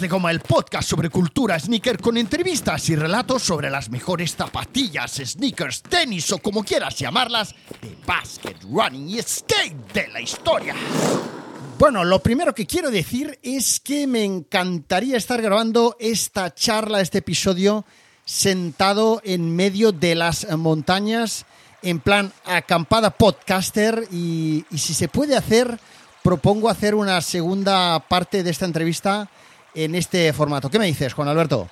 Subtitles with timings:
[0.00, 5.20] De Goma, el podcast sobre cultura sneaker con entrevistas y relatos sobre las mejores zapatillas,
[5.24, 10.76] sneakers, tenis o como quieras llamarlas, de basket, running y skate de la historia.
[11.78, 17.18] Bueno, lo primero que quiero decir es que me encantaría estar grabando esta charla, este
[17.18, 17.84] episodio,
[18.24, 21.44] sentado en medio de las montañas,
[21.82, 25.80] en plan acampada podcaster y si se puede hacer
[26.22, 29.30] propongo hacer una segunda parte de esta entrevista
[29.74, 30.70] en este formato.
[30.70, 31.68] ¿Qué me dices, Juan Alberto?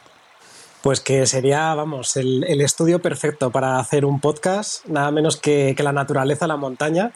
[0.82, 5.92] Pues que sería, vamos, el, estudio perfecto para hacer un podcast, nada menos que, la
[5.92, 7.12] naturaleza, la montaña.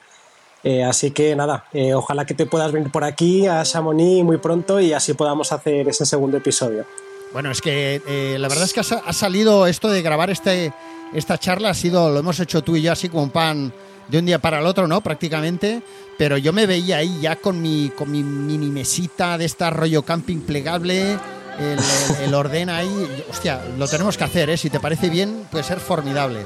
[0.65, 4.37] Eh, así que nada, eh, ojalá que te puedas venir por aquí a Chamonix muy
[4.37, 6.85] pronto y así podamos hacer ese segundo episodio.
[7.33, 10.73] Bueno, es que eh, la verdad es que ha, salido esto de grabar este,
[11.15, 13.73] esta charla, ha sido, lo hemos hecho tú y yo así como un pan
[14.09, 15.01] de un día para el otro, ¿no?
[15.01, 15.83] Prácticamente.
[16.19, 20.03] Pero yo me veía ahí ya con mi, con mi mini mesita de esta rollo
[20.03, 21.13] camping plegable,
[21.59, 21.79] el,
[22.23, 23.25] el, orden ahí.
[23.31, 24.57] Hostia, lo tenemos que hacer, ¿eh?
[24.57, 26.45] Si te parece bien, puede ser formidable.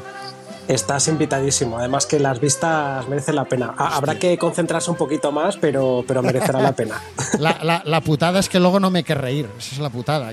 [0.69, 1.78] Estás invitadísimo.
[1.78, 3.75] Además que las vistas merecen la pena.
[3.77, 7.00] Habrá que concentrarse un poquito más, pero, pero merecerá la pena.
[7.38, 9.48] La, la, putada es que luego no me que reír.
[9.58, 10.32] Esa es la putada.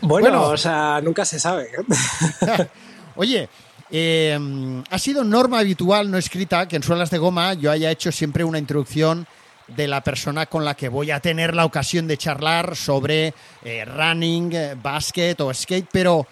[0.00, 1.70] Bueno, bueno, o sea, nunca se sabe.
[3.16, 3.48] Oye,
[3.94, 8.10] Em, ha sido norma habitual, no escrita, que en Suelas de Goma yo haya hecho
[8.10, 9.26] siempre una introducción
[9.66, 13.84] de la persona con la que voy a tener la ocasión de charlar sobre eh,
[13.84, 16.26] running, eh, basket o skate, pero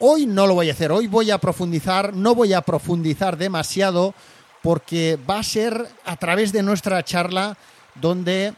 [0.00, 4.14] hoy no lo voy a hacer, hoy voy a profundizar, no voy a profundizar demasiado
[4.62, 7.56] porque va a ser a través de nuestra charla
[7.94, 8.52] donde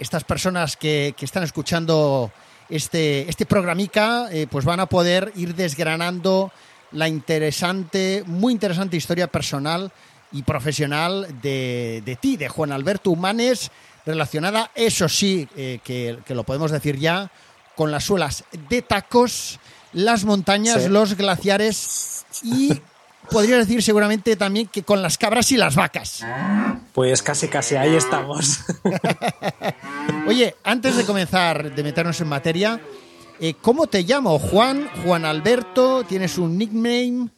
[0.00, 2.32] estas personas que, están escuchando
[2.68, 6.50] este, este programica eh, pues van a poder ir desgranando
[6.92, 9.92] la interesante, muy interesante historia personal
[10.32, 13.70] y profesional de, ti, de Juan Alberto Humanes,
[14.06, 17.30] relacionada, eso sí, eh, que, lo podemos decir ya,
[17.76, 19.58] con las suelas de tacos,
[19.92, 22.80] las montañas, los glaciares y
[23.30, 26.24] podría decir seguramente también que con las cabras y las vacas.
[26.92, 28.60] Pues casi, casi, ahí estamos.
[30.26, 32.80] Oye, antes de comenzar, de meternos en materia,
[33.40, 34.38] eh, ¿Cómo te llamo?
[34.38, 34.88] ¿Juan?
[35.04, 36.04] ¿Juan Alberto?
[36.04, 37.28] ¿Tienes un nickname?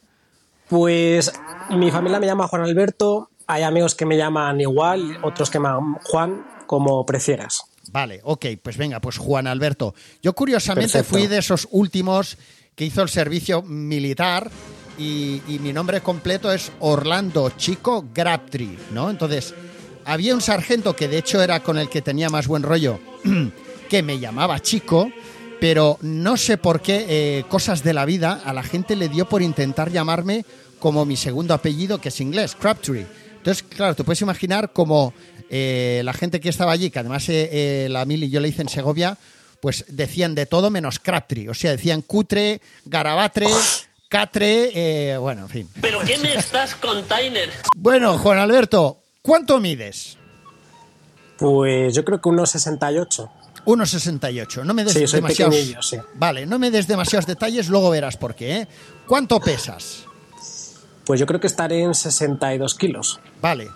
[0.67, 1.31] Pues
[1.69, 5.67] mi familia me llama Juan Alberto, hay amigos que me llaman igual, otros que me
[5.67, 7.63] llaman Juan, como prefieras.
[7.91, 9.93] Vale, ok, pues venga, pues Juan Alberto.
[10.21, 12.37] Yo curiosamente fui de esos últimos
[12.75, 14.49] que hizo el servicio militar
[14.97, 19.09] y, y, mi nombre completo es Orlando Chico Grabtree, ¿no?
[19.09, 19.53] Entonces,
[20.05, 22.99] había un sargento que de hecho era con el que tenía más buen rollo,
[23.89, 25.11] que me llamaba Chico
[25.63, 29.29] pero no sé por qué, eh, cosas de la vida, a la gente le dio
[29.29, 30.45] por intentar llamarme
[30.77, 33.07] como mi segundo apellido, que es inglés, Crabtree.
[33.37, 35.13] Entonces, claro, te puedes imaginar como
[35.49, 38.63] eh, la gente que estaba allí, que además eh, la mil y yo le hice
[38.63, 39.17] en Segovia,
[39.61, 41.47] pues decían de todo menos Crabtree.
[41.47, 43.47] O sea, decían cutre, garabatre,
[44.09, 45.69] catre, bueno, en fin.
[45.79, 47.49] ¿Pero qué me estás container?
[47.73, 50.17] Bueno, Juan Alberto, ¿cuánto mides?
[51.37, 53.31] Pues yo creo que unos 68.
[53.65, 54.63] 1,68.
[54.63, 55.95] No me des demasiados.
[56.15, 58.57] Vale, no me des demasiados detalles, luego verás por qué.
[58.57, 58.67] ¿eh?
[59.07, 60.05] ¿Cuánto pesas?
[61.05, 63.19] Pues yo creo que estaré en 62 kilos.
[63.41, 63.69] Vale.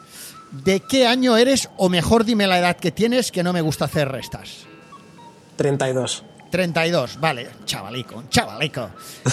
[0.51, 1.69] ¿De qué año eres?
[1.77, 4.65] O mejor dime la edad que tienes, que no me gusta hacer restas.
[5.57, 6.23] 32.
[6.49, 8.89] 32, vale, chavalico, chavalico.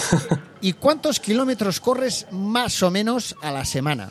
[0.61, 4.11] ¿Y cuántos kilómetros corres más o menos a la semana?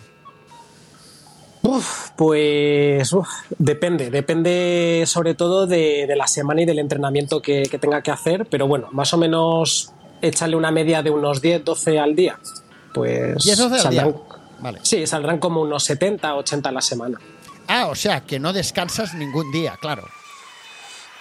[2.18, 3.16] Pues
[3.58, 8.68] depende, depende sobre todo de, la semana y del entrenamiento que, tenga que hacer, pero
[8.68, 12.38] bueno, más o menos échale una media de unos 10, 12 al día.
[12.94, 14.22] Pues ¿10, 12 saldrán, al día?
[14.60, 14.80] Vale.
[14.84, 17.20] Sí, saldrán como unos 70, 80 a la semana.
[17.68, 20.04] Ah, o sea, que no descansas ningún día, claro.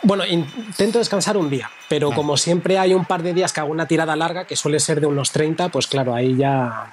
[0.05, 3.71] Bueno, intento descansar un día, pero como siempre hay un par de días que hago
[3.71, 6.93] una tirada larga, que suele ser de unos 30, pues claro, ahí ya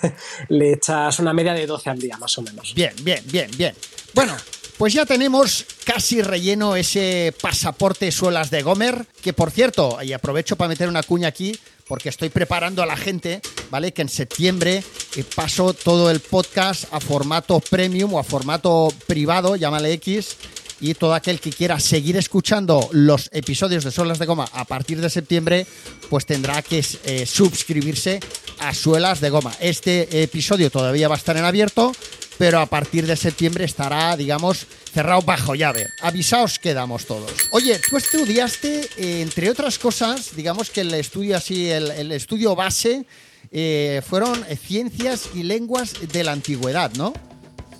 [0.48, 2.74] le echas una media de 12 al día, más o menos.
[2.74, 3.76] Bien, bien, bien, bien.
[4.12, 4.34] Bueno,
[4.76, 10.56] pues ya tenemos casi relleno ese pasaporte suelas de Gomer, que por cierto, y aprovecho
[10.56, 11.56] para meter una cuña aquí,
[11.88, 13.40] porque estoy preparando a la gente,
[13.70, 13.92] ¿vale?
[13.92, 14.84] Que en septiembre
[15.16, 20.36] eh, paso todo el podcast a formato premium o a formato privado, llámale X,
[20.80, 25.00] y todo aquel que quiera seguir escuchando los episodios de Suelas de Goma a partir
[25.00, 25.66] de septiembre,
[26.08, 28.20] pues tendrá que eh, suscribirse
[28.60, 29.54] a Suelas de Goma.
[29.60, 31.92] Este episodio todavía va a estar en abierto,
[32.38, 35.88] pero a partir de septiembre estará, digamos, cerrado bajo llave.
[36.00, 37.32] Avisaos quedamos todos.
[37.50, 43.04] Oye, tú estudiaste, eh, entre otras cosas, digamos que el estudio así, el, estudio base,
[43.50, 47.12] eh, fueron ciencias y lenguas de la antigüedad, ¿no?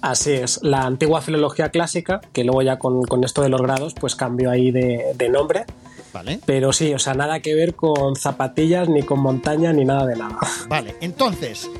[0.00, 3.94] Así es, la antigua filología clásica, que luego ya con, con esto de los grados,
[3.94, 5.64] pues cambió ahí de, de nombre.
[6.12, 6.40] Vale.
[6.46, 10.16] Pero sí, o sea, nada que ver con zapatillas, ni con montaña, ni nada de
[10.16, 10.38] nada.
[10.68, 11.70] Vale, entonces,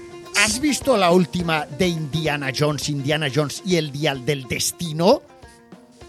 [0.45, 5.23] ¿has visto la última de Indiana Jones, Indiana Jones y el Dial del Destino?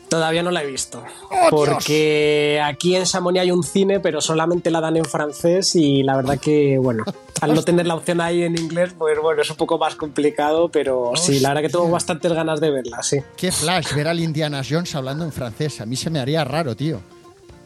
[0.09, 1.03] Todavía no la he visto.
[1.29, 6.01] ¡Oh, porque aquí en Chamonix hay un cine, pero solamente la dan en francés y
[6.01, 7.03] la verdad que, bueno,
[7.41, 10.69] al no tener la opción ahí en inglés, pues bueno, es un poco más complicado,
[10.69, 13.17] pero sí, la verdad que tengo bastantes ganas de verla, sí.
[13.37, 15.79] Qué flash ver al Indiana Jones hablando en francés.
[15.79, 16.99] A mí se me haría raro, tío.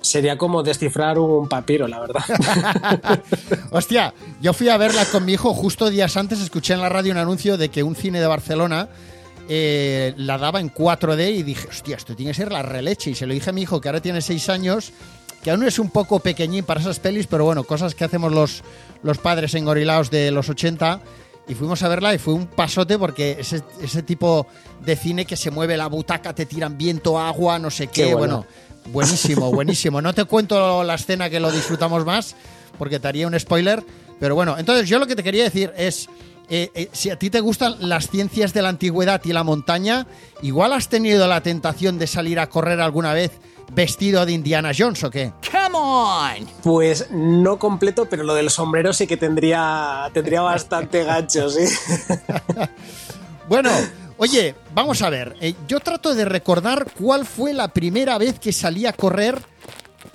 [0.02, 2.24] Sería como descifrar un papiro, la verdad.
[3.72, 7.14] Hostia, yo fui a verla con mi hijo justo días antes, escuché en la radio
[7.14, 8.90] un anuncio de que un cine de Barcelona
[9.50, 13.12] eh, la daba en 4D y dije, hostia, esto tiene que ser la releche.
[13.12, 14.92] Y se lo dije a mi hijo, que ahora tiene 6 años,
[15.44, 18.64] que aún es un poco pequeñín para esas pelis, pero bueno, cosas que hacemos los,
[19.04, 21.02] los padres engorilados de los 80.
[21.46, 24.48] Y fuimos a verla y fue un pasote porque ese, ese tipo
[24.80, 28.06] de cine que se mueve la butaca, te tiran viento, agua, no sé qué.
[28.06, 28.46] Qué bueno.
[28.46, 28.94] bueno.
[28.94, 30.02] buenísimo, buenísimo.
[30.02, 32.36] No te cuento la escena que lo disfrutamos más
[32.78, 33.84] porque te haría un spoiler.
[34.20, 36.08] Pero bueno, entonces yo lo que te quería decir es,
[36.56, 40.06] eh, eh, si a ti te gustan las ciencias de la antigüedad y la montaña,
[40.44, 43.32] igual has tenido la tentación de salir a correr alguna vez
[43.72, 45.34] vestido de Indiana Jones o qué?
[45.52, 46.48] Come on!
[46.62, 51.66] Pues no completo, pero lo del sombrero sí que tendría, tendría bastante gancho, sí.
[53.50, 53.72] Bueno,
[54.18, 55.36] oye, vamos a ver.
[55.42, 59.42] eh, yo trato de recordar cuál fue la primera vez que salí a correr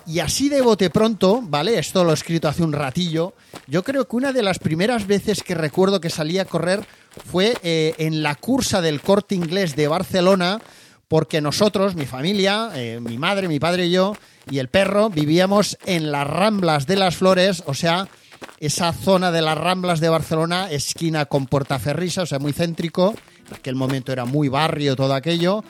[0.07, 1.79] y así de bote pronto, ¿vale?
[1.79, 3.35] Esto lo he escrito hace un ratillo.
[3.67, 6.87] Yo creo que una de las primeras veces que recuerdo que salí a correr
[7.27, 10.61] fue eh, en la cursa del corte inglés de Barcelona,
[11.09, 14.15] porque nosotros, mi familia, eh, mi madre, mi padre y yo,
[14.51, 18.09] y el perro, vivíamos en las Ramblas de las Flores, o sea,
[18.61, 23.15] esa zona de las Ramblas de Barcelona, esquina con Portaferrisa, o sea, muy céntrico.
[23.49, 25.65] En aquel momento era muy barrio todo aquello.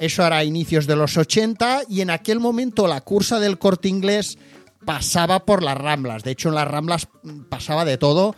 [0.00, 3.86] Eso era a inicios de los 80 y en aquel momento la cursa del corte
[3.88, 4.38] inglés
[4.86, 6.22] pasaba por las Ramblas.
[6.22, 7.06] De hecho, en las Ramblas
[7.50, 8.34] pasaba de todo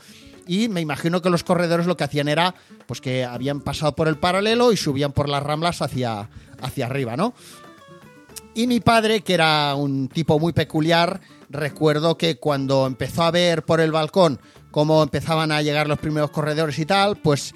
[0.49, 2.57] y me imagino que los corredores lo que hacían era
[2.87, 6.29] pues que habían pasado por el paralelo y subían por las Ramblas hacia,
[6.61, 7.33] hacia arriba, ¿no?
[8.55, 13.63] Y mi padre, que era un tipo muy peculiar, recuerdo que cuando empezó a ver
[13.63, 14.41] por el balcón
[14.73, 17.55] cómo empezaban a llegar los primeros corredores y tal, pues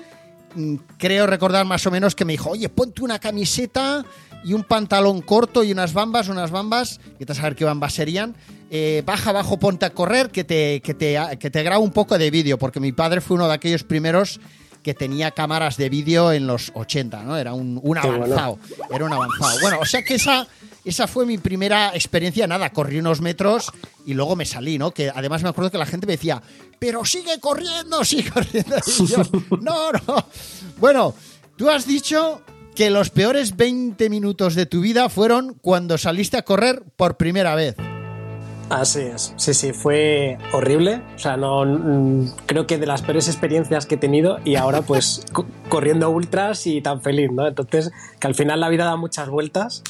[0.99, 4.05] creo recordar más o menos que me dijo, oye, ponte una camiseta
[4.45, 7.95] y un pantalón corto y unas bambas, unas bambas, que te a saber qué bambas
[7.95, 8.37] serían,
[8.71, 12.17] eh, baja abajo, ponte a correr, que te, que te, que te grabo un poco
[12.19, 14.41] de vídeo, porque mi padre fue uno de aquellos primeros
[14.87, 17.37] que tenía cámaras de vídeo en los 80, ¿no?
[17.37, 19.59] Era un, avanzado, era un avanzado.
[19.61, 20.47] Bueno, o sea que esa,
[20.87, 23.71] esa fue mi primera experiencia, nada, corrí unos metros
[24.07, 24.91] y luego me salí, ¿no?
[24.93, 26.43] Que además me acuerdo que la gente me decía,
[26.79, 28.77] pero sigue corriendo, sigue corriendo.
[28.99, 29.19] Y yo,
[29.61, 30.25] no, no.
[30.79, 31.15] Bueno,
[31.57, 32.43] tú has dicho
[32.75, 37.55] que los peores 20 minutos de tu vida fueron cuando saliste a correr por primera
[37.55, 37.75] vez.
[38.69, 41.01] Así es, sí, sí, fue horrible.
[41.15, 41.63] O sea, no
[42.47, 46.67] creo que de las peores experiencias que he tenido y ahora pues co- corriendo ultras
[46.67, 47.47] y tan feliz, ¿no?
[47.47, 49.83] Entonces, que al final la vida da muchas vueltas.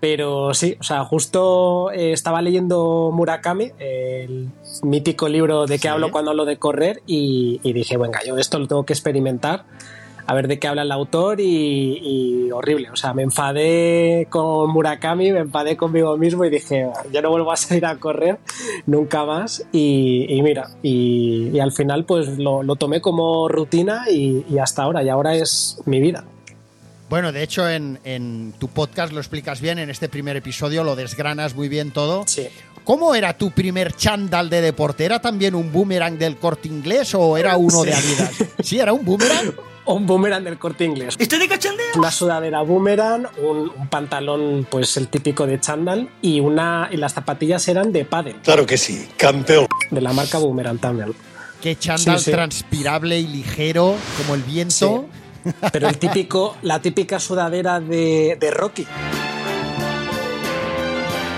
[0.00, 4.48] Pero sí, o sea, justo eh, estaba leyendo Murakami, el
[4.84, 5.88] mítico libro de que Sí.
[5.88, 9.64] hablo cuando hablo de correr, y, y dije, venga, yo esto lo tengo que experimentar,
[10.24, 12.90] a ver de qué habla el autor, y, y horrible.
[12.90, 17.50] O sea, me enfadé con Murakami, me enfadé conmigo mismo y dije, ya no vuelvo
[17.50, 18.38] a salir a correr
[18.86, 19.66] nunca más.
[19.72, 25.02] Y, y mira, y, al final pues lo, lo tomé como rutina y hasta ahora,
[25.02, 26.24] y ahora es mi vida.
[27.08, 30.94] Bueno, de hecho, en, en tu podcast lo explicas bien, en este primer episodio lo
[30.94, 32.24] desgranas muy bien todo.
[32.26, 32.48] Sí.
[32.84, 35.04] ¿Cómo era tu primer chándal de deporte?
[35.04, 37.94] ¿Era también un boomerang del corte inglés o era uno de.
[37.94, 38.30] Adidas?
[38.62, 39.54] Sí, era un boomerang.
[39.88, 41.14] Un boomerang del corte inglés.
[41.18, 41.86] ¿Estoy de cachondeo?
[41.94, 47.14] Una sudadera boomerang, un, un pantalón, pues el típico de chándal, y una y las
[47.14, 49.66] zapatillas eran de pádel, Claro que sí, campeón.
[49.90, 51.14] de la marca Boomerang también.
[51.62, 52.30] Qué chándal Sí, sí.
[52.32, 55.06] transpirable y ligero, como el viento.
[55.72, 58.86] Pero el típico, la típica sudadera de, de Rocky.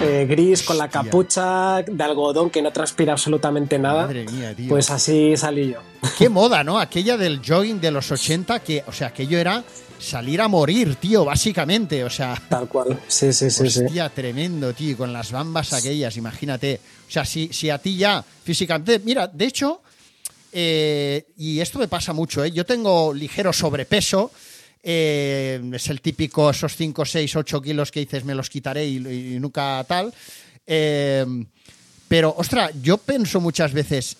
[0.02, 4.02] Eh, gris con la capucha de algodón que no transpira absolutamente nada.
[4.06, 4.70] Madre mía, tío.
[4.70, 5.80] Pues así salí yo.
[6.16, 6.78] Qué moda, ¿no?
[6.78, 9.62] Aquella del jogging de los 80, que, o sea, aquello era
[9.98, 12.02] salir a morir, tío, básicamente.
[12.02, 12.98] O sea, Tal cual.
[13.08, 13.84] Sí, sí, sí, sí.
[13.84, 16.80] hostia, tremendo, tío, con las bambas aquellas, imagínate.
[17.06, 19.00] O sea, si, si a ti ya físicamente.
[19.00, 19.82] Mira, de hecho,
[20.52, 22.50] eh, y esto me pasa mucho, ¿eh?
[22.50, 24.32] Yo tengo ligero sobrepeso.
[24.82, 28.98] eh, es el típico, esos 5, 6, 8 kilos que dices, me los quitaré y,
[29.38, 30.12] nunca tal.
[30.66, 31.26] Eh,
[32.08, 34.16] pero, ostra, yo pienso muchas veces,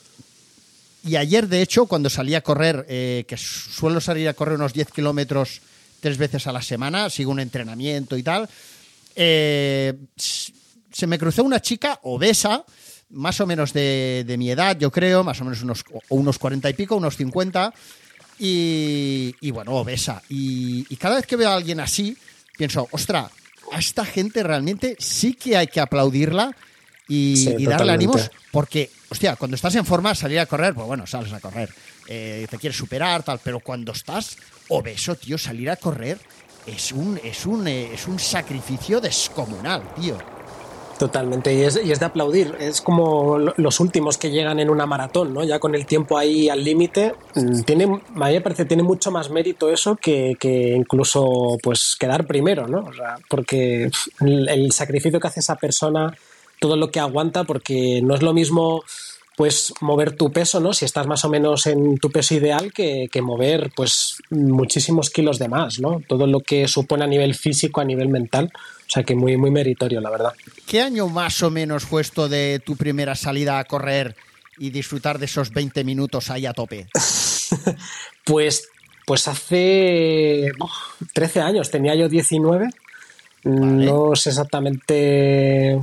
[1.04, 4.92] y ayer, de hecho, cuando salí a correr, que suelo salir a correr unos 10
[4.92, 5.62] kilómetros
[5.98, 8.48] tres veces a la semana, sigo un entrenamiento y tal.
[9.14, 9.96] Se
[11.06, 12.64] me cruzó una chica obesa,
[13.10, 16.70] más o menos de, de, mi edad, yo creo, más o menos unos, unos 40
[16.70, 17.72] y pico, unos 50,
[18.38, 20.22] y, y bueno, obesa.
[20.28, 22.16] Y, y, cada vez que veo a alguien así,
[22.56, 23.30] pienso, ostra,
[23.72, 26.54] a esta gente realmente sí que hay que aplaudirla
[27.08, 30.86] y, Sí, y darle ánimos, porque, hostia, cuando estás en forma, salir a correr, pues
[30.86, 31.68] bueno, sales a correr,
[32.06, 34.36] eh, te quieres superar, tal, pero cuando estás
[34.68, 36.18] obeso, tío, salir a correr
[36.66, 40.18] es un, es un, eh, es un sacrificio descomunal, tío.
[41.00, 42.54] Totalmente, y es, de aplaudir.
[42.60, 45.42] Es como lo- los últimos que llegan en una maratón, ¿no?
[45.44, 47.14] Ya con el tiempo ahí al límite.
[47.34, 48.00] mm, Tiene, a mí
[48.34, 52.80] me parece tiene mucho más mérito eso que, que incluso pues quedar primero, ¿no?
[52.80, 53.90] O sea, porque
[54.20, 56.14] el sacrificio que hace esa persona,
[56.60, 58.82] todo lo que aguanta, porque no es lo mismo
[59.38, 60.74] pues mover tu peso, ¿no?
[60.74, 65.38] Si estás más o menos en tu peso ideal que, que mover pues muchísimos kilos
[65.38, 66.02] de más, ¿no?
[66.06, 68.52] Todo lo que supone a nivel físico, a nivel mental.
[68.90, 70.32] O sea que muy, muy meritorio, la verdad.
[70.66, 74.16] ¿Qué año más o menos fue esto de tu primera salida a correr
[74.58, 76.88] y disfrutar de esos 20 minutos ahí a tope?
[78.24, 78.68] Pues,
[79.06, 80.70] pues hace uf,
[81.14, 82.68] 13 años, tenía yo 19.
[83.44, 85.80] No sé exactamente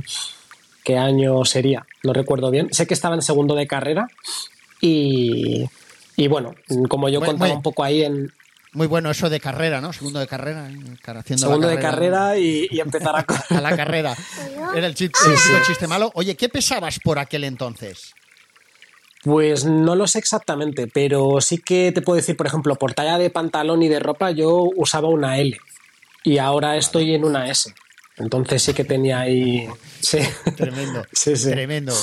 [0.84, 2.72] qué año sería, no recuerdo bien.
[2.72, 4.08] Sé que estaba en segundo de carrera
[4.80, 5.64] y,
[6.16, 6.54] y bueno,
[6.88, 7.56] como yo Bueno, contaba bueno.
[7.56, 8.32] un poco ahí en
[8.72, 9.92] Muy bueno eso de carrera, ¿no?
[9.92, 10.68] Segundo de carrera.
[10.70, 10.76] ¿eh?
[11.02, 13.20] Haciendo la segundo de carrera y, y empezar a.
[13.56, 14.14] A la carrera.
[14.74, 15.52] Era el chiste, Sí, el sí.
[15.68, 16.10] chiste malo.
[16.14, 18.12] Oye, ¿qué pesabas por aquel entonces?
[19.24, 23.18] Pues no lo sé exactamente, pero sí que te puedo decir, por ejemplo, por talla
[23.18, 25.58] de pantalón y de ropa yo usaba una L
[26.22, 27.72] y ahora estoy en una S.
[28.16, 29.68] Entonces sí que tenía ahí...
[30.00, 30.18] Sí.
[30.56, 31.04] Tremendo.
[31.12, 31.50] Sí, sí.
[31.50, 31.94] Tremendo.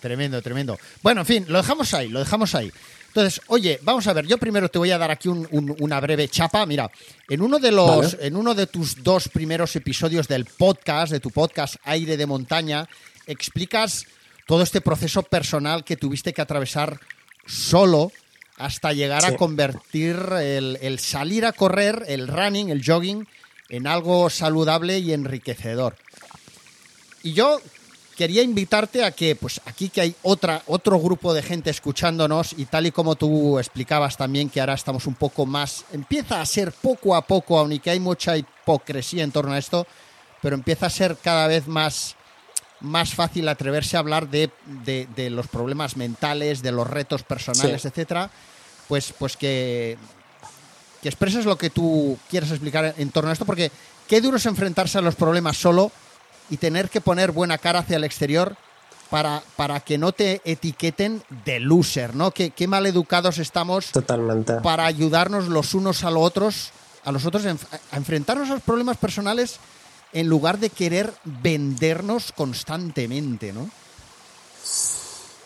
[0.00, 0.78] Tremendo, tremendo.
[1.02, 2.70] Bueno, en fin, lo dejamos ahí, lo dejamos ahí.
[3.08, 5.98] Entonces, oye, vamos a ver, yo primero te voy a dar aquí un- un- una
[6.00, 6.64] breve chapa.
[6.66, 6.90] Mira,
[7.28, 8.26] en uno de los, Vale.
[8.26, 12.88] en uno de tus dos primeros episodios del podcast, de tu podcast Aire de Montaña,
[13.26, 14.06] explicas
[14.46, 17.00] todo este proceso personal que tuviste que atravesar
[17.46, 18.12] solo
[18.56, 23.26] hasta llegar a convertir el, el salir a correr, el running, el jogging,
[23.68, 25.96] en algo saludable y enriquecedor.
[27.22, 27.60] Y yo
[28.18, 32.64] quería invitarte a que, pues aquí que hay otra, otro grupo de gente escuchándonos y
[32.64, 36.72] tal y como tú explicabas también que ahora estamos un poco más, empieza a ser
[36.72, 39.86] poco a poco, aunque hay mucha hipocresía en torno a esto,
[40.42, 42.16] pero empieza a ser cada vez más,
[42.80, 44.50] más fácil atreverse a hablar de,
[44.84, 47.88] de- de los problemas mentales, de los retos personales, Sí.
[47.88, 48.30] etcétera,
[48.88, 49.96] pues, pues que,
[51.02, 53.70] que expreses lo que tú quieras explicar en torno a esto, porque
[54.08, 55.92] qué duro es enfrentarse a los problemas solo
[56.50, 58.56] y tener que poner buena cara hacia el exterior
[59.10, 62.30] para, para que no te etiqueten de loser, ¿no?
[62.30, 64.54] Qué, qué mal educados estamos Totalmente.
[64.62, 66.70] para ayudarnos los unos a los otros,
[67.04, 69.58] a los otros a enfrentarnos a los problemas personales
[70.12, 73.68] en lugar de querer vendernos constantemente, ¿no?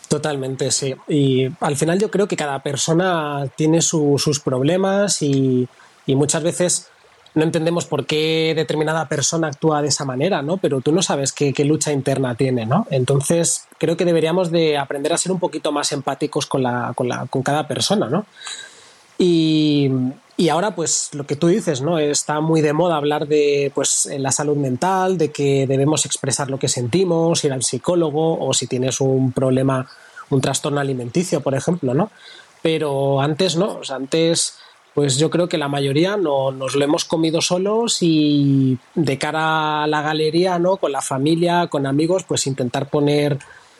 [0.07, 0.93] Totalmente, sí.
[1.07, 5.67] Y al final yo creo que cada persona tiene su- sus problemas y,
[6.05, 6.87] y muchas veces
[7.35, 10.57] no entendemos por qué determinada persona actúa de esa manera, ¿no?
[10.57, 12.85] Pero tú no sabes qué, lucha interna tiene, ¿no?
[12.89, 17.07] Entonces creo que deberíamos de aprender a ser un poquito más empáticos con, la, con,
[17.07, 18.25] la, con cada persona, ¿no?
[19.17, 19.89] Y,
[20.35, 21.99] y ahora, pues lo que tú dices, ¿no?
[21.99, 26.57] Está muy de moda hablar de pues, la salud mental, de que debemos expresar lo
[26.57, 29.87] que sentimos, ir al psicólogo o si tienes un problema,
[30.31, 32.09] un trastorno alimenticio, por ejemplo, ¿no?
[32.63, 34.57] Pero antes no, antes,
[34.93, 39.83] pues yo creo que la mayoría no, nos lo hemos comido solos y de cara
[39.83, 40.77] a la galería, ¿no?
[40.77, 43.39] Con la familia, con amigos, pues intentar poner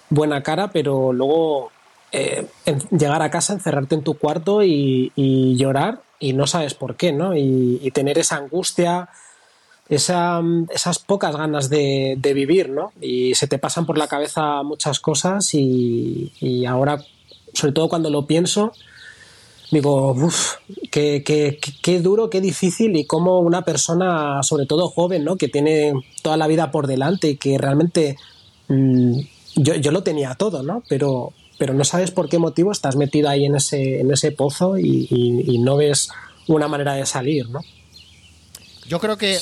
[0.09, 1.71] buena cara, pero luego
[2.11, 2.47] eh,
[2.91, 7.11] llegar a casa, encerrarte en tu cuarto y, y llorar y no sabes por qué,
[7.11, 7.35] ¿no?
[7.35, 9.09] Y, y tener esa angustia,
[9.89, 12.91] esa, esas pocas ganas de, de vivir, ¿no?
[13.01, 17.03] Y se te pasan por la cabeza muchas cosas y, y ahora,
[17.53, 18.71] sobre todo cuando lo pienso,
[19.73, 20.55] digo, uff,
[20.91, 25.35] qué, duro, qué difícil y cómo una persona, sobre todo joven, ¿no?
[25.37, 28.15] Que tiene toda la vida por delante y que realmente
[28.67, 29.19] mm,
[29.55, 30.83] yo, yo lo tenía todo, ¿no?
[30.87, 34.77] Pero, pero no sabes por qué motivo estás metido ahí en ese, en ese pozo
[34.77, 36.09] y- y no ves
[36.47, 37.61] una manera de salir, ¿no?
[38.87, 39.37] Yo creo que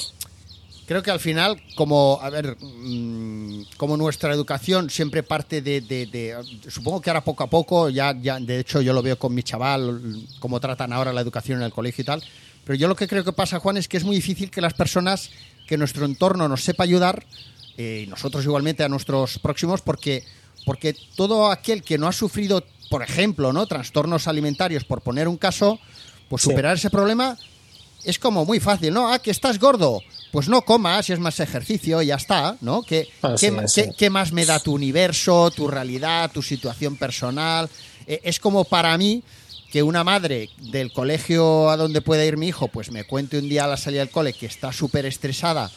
[0.92, 6.06] creo que al final, como a ver, mm, como nuestra educación siempre parte de, de-
[6.06, 6.36] de-
[6.70, 9.42] supongo que ahora poco a poco, ya, ya, de hecho yo lo veo con mi
[9.42, 10.02] chaval,
[10.40, 12.22] cómo tratan ahora la educación en el colegio y tal.
[12.66, 14.74] Pero yo lo que creo que pasa, Juan, es que es muy difícil que las
[14.74, 15.30] personas,
[15.66, 17.26] que nuestro entorno nos sepa ayudar,
[17.78, 20.26] eh, y nosotros igualmente a nuestros próximos, porque,
[20.66, 23.66] porque todo aquel que no ha sufrido, por ejemplo, ¿no?
[23.66, 25.80] trastornos alimentarios, por poner un caso,
[26.28, 26.50] pues Sí.
[26.50, 27.38] superar ese problema
[28.04, 29.08] es como muy fácil, ¿no?
[29.08, 30.02] Ah, que estás gordo.
[30.32, 32.84] Pues no comas, y es más ejercicio, y ya está, ¿no?
[32.84, 33.50] ¿Qué, Así
[33.98, 34.10] qué, sí.
[34.10, 37.70] más me da tu universo, tu realidad, tu situación personal?
[38.08, 39.24] Eh, es como para mí
[39.72, 43.50] que una madre del colegio a donde pueda ir mi hijo, pues me cuente un
[43.50, 45.72] día a la salida del cole que está súper estresada,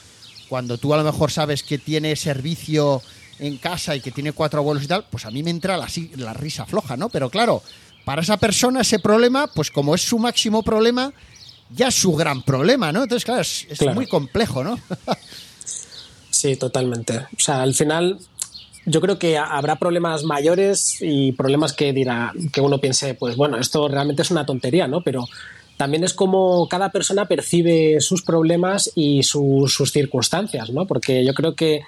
[0.48, 3.02] cuando tú a lo mejor sabes que tiene servicio
[3.38, 6.34] en casa y que tiene cuatro abuelos y tal, pues a mí me entra la
[6.34, 7.08] risa floja, ¿no?
[7.08, 7.62] Pero claro,
[8.04, 11.12] para esa persona ese problema, pues como es su máximo problema,
[11.70, 13.02] ya su gran problema, ¿no?
[13.04, 13.94] Entonces, claro, es, es Claro.
[13.94, 14.78] muy complejo, ¿no?
[16.30, 17.16] Sí, totalmente.
[17.18, 18.18] O sea, al final
[18.86, 23.36] yo creo que ha- habrá problemas mayores y problemas que dirá que uno piense, pues
[23.36, 25.00] bueno, esto realmente es una tontería, ¿no?
[25.02, 25.26] Pero
[25.76, 30.86] también es como cada persona percibe sus problemas y su- sus circunstancias, ¿no?
[30.86, 31.82] Porque yo creo que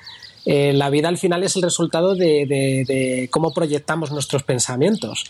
[0.47, 5.25] eh, la vida al final es el resultado de, de- de cómo proyectamos nuestros pensamientos.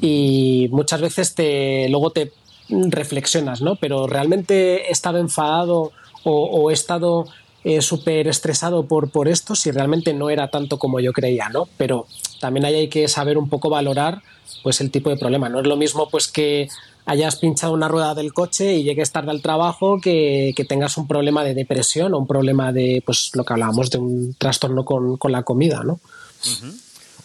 [0.00, 2.32] Y muchas veces te, luego te
[2.68, 3.76] reflexionas, ¿no?
[3.76, 5.92] Pero realmente he estado enfadado
[6.24, 7.26] o, he estado
[7.62, 11.68] eh, súper estresado por, por esto si realmente no era tanto como yo creía, ¿no?
[11.76, 12.06] Pero
[12.40, 14.22] también hay que saber un poco valorar
[14.62, 15.48] pues el tipo de problema.
[15.48, 16.68] No es lo mismo pues que
[17.06, 21.06] hayas pinchado una rueda del coche y llegues tarde al trabajo que, que tengas un
[21.06, 25.16] problema de depresión o un problema de, pues lo que hablábamos, de un trastorno con,
[25.16, 26.00] con la comida, ¿no?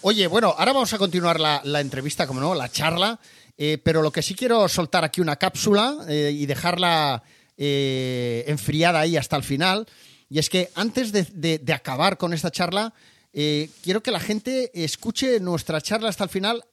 [0.04, 3.20] Oye, bueno, ahora vamos a continuar la, la entrevista, como no, la charla,
[3.64, 7.22] eh, pero lo que sí quiero soltar aquí una cápsula eh, y dejarla
[7.58, 9.86] eh, enfriada ahí hasta el final,
[10.30, 12.92] y es que antes de, acabar con esta charla,
[13.32, 16.66] quiero que la gente escuche nuestra charla hasta el final,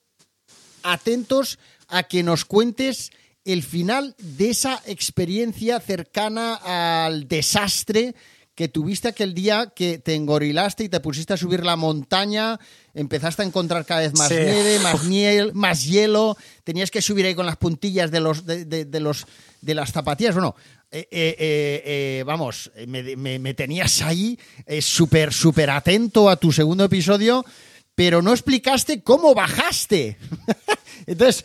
[0.83, 3.11] atentos a que nos cuentes
[3.45, 6.55] el final de esa experiencia cercana
[7.05, 8.15] al desastre
[8.59, 12.59] que tuviste aquel día que te engorilaste y te pusiste a subir la montaña,
[12.93, 14.35] empezaste a encontrar cada vez más Sí.
[14.35, 18.65] nieve, más, niel, más hielo, tenías que subir ahí con las puntillas de los de,
[18.65, 19.27] de- de los
[19.61, 20.35] de las zapatillas.
[20.35, 20.57] Bueno,
[20.91, 24.37] eh, eh, eh, vamos, me, me- me tenías ahí
[24.81, 27.45] súper, súper atento a tu segundo episodio,
[27.95, 30.17] pero no explicaste cómo bajaste.
[31.07, 31.45] Entonces,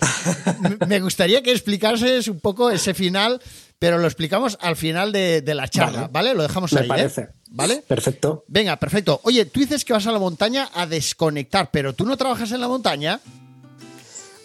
[0.87, 3.39] me gustaría que explicases un poco ese final,
[3.79, 6.29] pero lo explicamos al final de, de la charla, ¿vale?
[6.29, 6.33] Vale.
[6.35, 6.87] Lo dejamos Me ahí, ¿eh?
[6.87, 7.29] parece.
[7.49, 7.83] ¿Vale?
[7.87, 8.45] Perfecto.
[8.47, 9.19] Venga, perfecto.
[9.23, 12.61] Oye, tú dices que vas a la montaña a desconectar, pero tú no trabajas en
[12.61, 13.19] la montaña.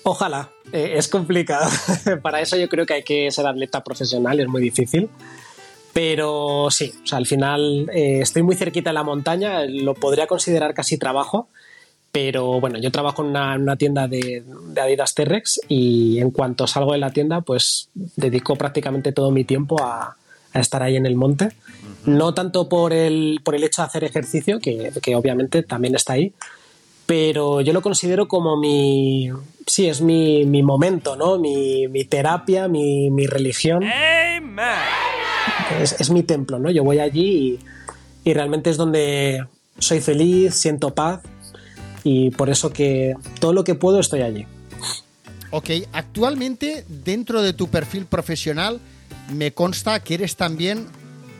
[0.03, 0.51] Ojalá.
[0.73, 1.71] Eh, es complicado.
[2.23, 5.09] Para eso yo creo que hay que ser atleta profesional, es muy difícil.
[5.93, 10.27] Pero sí, o sea, al final eh, estoy muy cerquita de la montaña, lo podría
[10.27, 11.49] considerar casi trabajo,
[12.11, 16.31] pero bueno, yo trabajo en una, en una tienda de, de Adidas T-Rex y en
[16.31, 20.16] cuanto salgo de la tienda, pues dedico prácticamente todo mi tiempo a,
[20.53, 21.51] a estar ahí en el monte.
[22.07, 26.14] No tanto por el, por el hecho de hacer ejercicio, que, que obviamente también está
[26.14, 26.33] ahí,
[27.05, 29.31] pero yo lo considero como mi,
[29.66, 31.38] sí, es mi, mi momento, ¿no?
[31.38, 33.83] Mi, mi terapia, mi, mi religión.
[35.81, 36.71] Es, es mi templo, ¿no?
[36.71, 37.59] Yo voy allí
[38.25, 39.44] y, y realmente es donde
[39.79, 41.21] soy feliz, siento paz
[42.11, 44.47] y por eso que todo lo que puedo estoy allí.
[45.51, 48.81] Ok, actualmente dentro de tu perfil profesional
[49.35, 50.87] me consta que eres también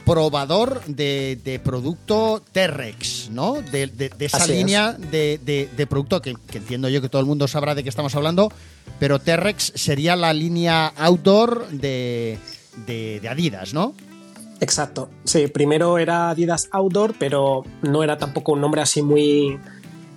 [0.05, 3.61] probador de, de producto T-Rex, ¿no?
[3.73, 7.27] De, de- de esa Así línea de, producto que, que entiendo yo que todo el
[7.27, 8.51] mundo sabrá de qué estamos hablando,
[8.99, 12.39] pero T-Rex sería la línea outdoor de
[13.31, 13.95] Adidas, ¿no?
[14.61, 15.09] Exacto.
[15.25, 19.57] Sí, primero era Adidas Outdoor, pero no era tampoco un nombre así muy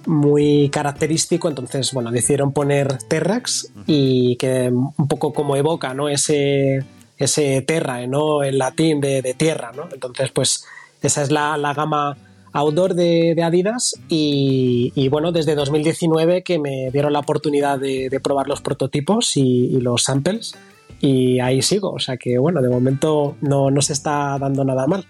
[0.05, 6.09] muy característico, entonces bueno, decidieron poner Terrax y que un poco como evoca, ¿no?
[6.09, 6.85] Ese
[7.17, 8.43] ese terra, ¿no?
[8.43, 9.87] En latín de, de tierra, ¿no?
[9.93, 10.65] Entonces, pues
[11.01, 12.17] esa es la, la gama
[12.53, 18.09] outdoor de, de Adidas y, y, bueno, desde 2019 que me dieron la oportunidad de,
[18.09, 20.55] de probar los prototipos y, y los samples
[20.99, 24.85] y ahí sigo, o sea que bueno, de momento no, no se está dando nada
[24.87, 25.05] mal.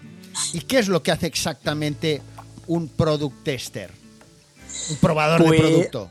[0.54, 2.22] ¿Y qué es lo que hace exactamente
[2.68, 4.01] un product tester?
[4.90, 6.10] Un probador Pues- de producto.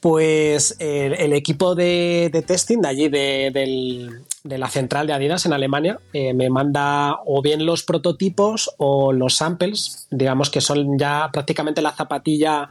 [0.00, 5.14] Pues el, el equipo de, de testing de allí, de, del- de la central de
[5.14, 10.60] Adidas en Alemania, eh, me manda o bien los prototipos o los samples, digamos que
[10.60, 12.68] son ya prácticamente la zapatilla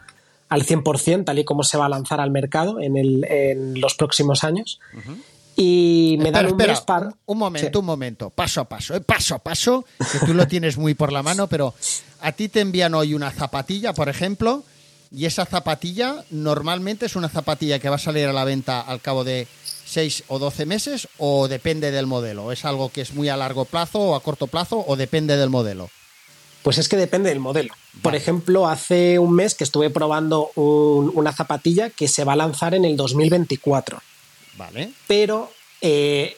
[0.49, 3.95] al 100%, tal y como se va a lanzar al mercado en, el- en los
[3.95, 4.79] próximos años.
[5.56, 7.08] Y me dan un espera, mes para...
[7.08, 7.77] un- un momento, Sí.
[7.79, 11.12] un momento, paso a paso, eh, paso a paso, que tú lo tienes muy por
[11.12, 11.73] la mano, pero
[12.21, 14.63] a ti te envían hoy una zapatilla, por ejemplo,
[15.15, 18.99] y esa zapatilla normalmente es una zapatilla que va a salir a la venta al
[18.99, 19.47] cabo de
[19.86, 22.52] 6 o 12 meses o depende del modelo.
[22.52, 25.49] ¿Es algo que es muy a largo plazo o a corto plazo o depende del
[25.52, 25.89] modelo?
[26.63, 27.73] Pues es que depende del modelo.
[28.02, 32.38] Por ejemplo, hace un mes que estuve probando un- una zapatilla que se va a
[32.38, 34.02] lanzar en el 2024.
[34.58, 34.91] ¿Vale?
[35.08, 36.38] pero eh,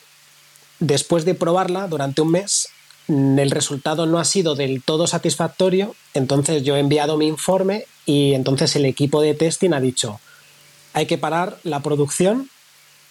[0.79, 2.69] después de probarla durante un mes,
[3.07, 8.33] el resultado no ha sido del todo satisfactorio, entonces yo he enviado mi informe y
[8.33, 10.19] entonces el equipo de testing ha dicho,
[10.93, 12.49] hay que parar la producción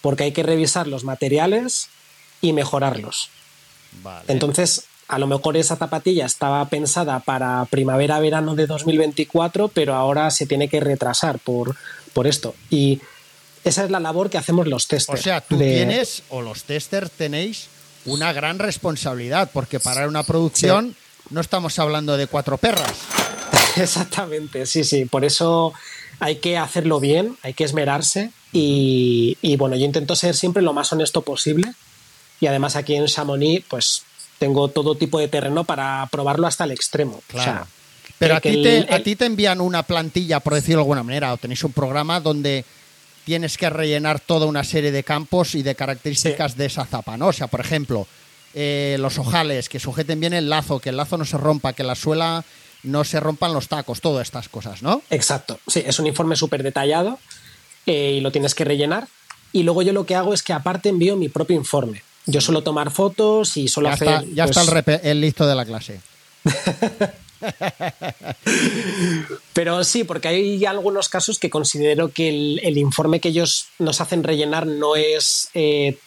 [0.01, 1.89] porque hay que revisar los materiales
[2.41, 3.31] y mejorarlos.
[4.29, 10.47] Entonces, a lo mejor esa zapatilla estaba pensada para primavera-verano de 2024, pero ahora se
[10.47, 11.77] tiene que retrasar por,
[12.13, 12.55] por esto.
[12.71, 13.01] Y
[13.65, 15.21] esa es la labor que hacemos los testers.
[15.21, 17.69] O sea, tú tienes, o los testers tenéis,
[18.05, 20.95] una gran responsabilidad, porque para una producción
[21.31, 22.93] no estamos hablando de cuatro perras.
[23.83, 25.05] Exactamente, sí, sí.
[25.05, 25.73] Por eso
[26.21, 28.31] hay que hacerlo bien, hay que esmerarse.
[28.53, 31.73] Y, y bueno, yo intento ser siempre lo más honesto posible.
[32.41, 34.03] Y además aquí en Chamonix, pues
[34.39, 37.23] tengo todo tipo de terreno para probarlo hasta el extremo.
[37.29, 37.67] Claro.
[38.19, 41.33] Pero a ti, te, a ti te envían una plantilla, por decirlo de alguna manera,
[41.33, 42.65] o tenéis un programa donde
[43.25, 47.29] tienes que rellenar toda una serie de campos y de características de esa zapa, ¿no?
[47.29, 48.07] O sea, por ejemplo,
[48.55, 51.83] eh, los ojales, que sujeten bien el lazo, que el lazo no se rompa, que
[51.83, 52.45] la suela
[52.85, 55.03] no se rompan los tacos, todas estas cosas, ¿no?
[55.11, 57.19] Exacto, sí, es un informe súper detallado
[57.87, 59.09] eh, y lo tienes que rellenar.
[59.53, 62.03] Y luego yo lo que hago es que aparte envío mi propio informe.
[62.27, 64.25] Yo suelo tomar fotos y suelo hacer.
[64.35, 66.01] ya está pues el, listo de la clase.
[69.53, 74.25] Pero sí, porque hay algunos casos que considero que el, informe que ellos nos hacen
[74.25, 75.99] rellenar no es eh,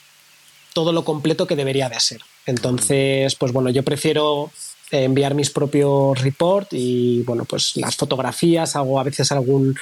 [0.73, 2.21] todo lo completo que debería de ser.
[2.45, 4.51] Entonces, pues bueno, yo prefiero
[4.91, 9.75] enviar mis propios reports y bueno, pues las fotografías, hago a veces algún,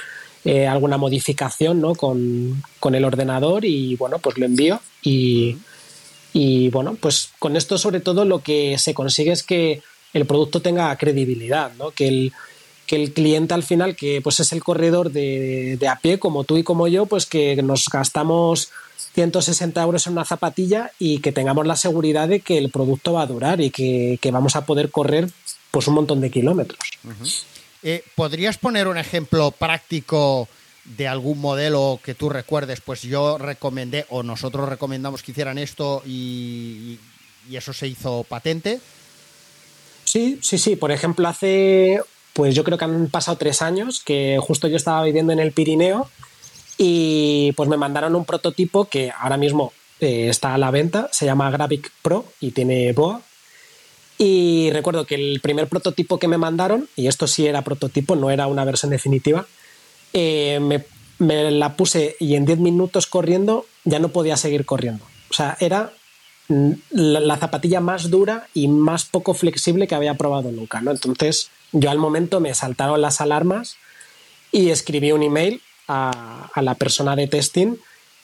[0.44, 1.96] eh, alguna modificación ¿no?
[1.96, 5.58] con, con, el ordenador y bueno, pues lo envío y
[6.36, 10.62] y bueno, pues con esto sobre todo lo que se consigue es que el producto
[10.62, 11.92] tenga credibilidad, ¿no?
[11.92, 12.34] que, el,
[12.86, 16.58] que el cliente al final, que pues es el corredor de, a pie como tú
[16.58, 18.70] y como yo, pues que nos gastamos
[19.16, 23.24] 160 euros en una zapatilla y que tengamos la seguridad de que el producto va
[23.24, 25.30] a durar y que, vamos a poder correr
[25.72, 26.80] pues un montón de kilómetros.
[27.82, 30.48] Eh, ¿Podrías poner un ejemplo práctico
[30.86, 36.04] de algún modelo que tú recuerdes, pues yo recomendé o nosotros recomendamos que hicieran esto
[36.06, 37.00] y,
[37.52, 38.80] eso se hizo patente.
[40.04, 40.76] Sí, sí, sí.
[40.76, 42.02] Por ejemplo, hace,
[42.34, 45.52] pues yo creo que han pasado tres años que justo yo estaba viviendo en el
[45.52, 46.10] Pirineo
[46.78, 51.26] y pues me mandaron un prototipo que ahora mismo eh, está a la venta, se
[51.26, 53.22] llama Gravic Pro y tiene BOA.
[54.18, 58.32] Y recuerdo que el primer prototipo que me mandaron, y esto sí era prototipo, no
[58.32, 59.46] era una versión definitiva,
[60.14, 60.60] eh,
[61.20, 65.04] me, la puse y en 10 minutos corriendo ya no podía seguir corriendo.
[65.30, 65.92] O sea, era
[66.92, 70.92] la, zapatilla más dura y más poco flexible que había probado nunca, ¿no?
[70.92, 73.78] Entonces, yo al momento me saltaron las alarmas
[74.52, 77.76] y escribí un email a, la persona de testing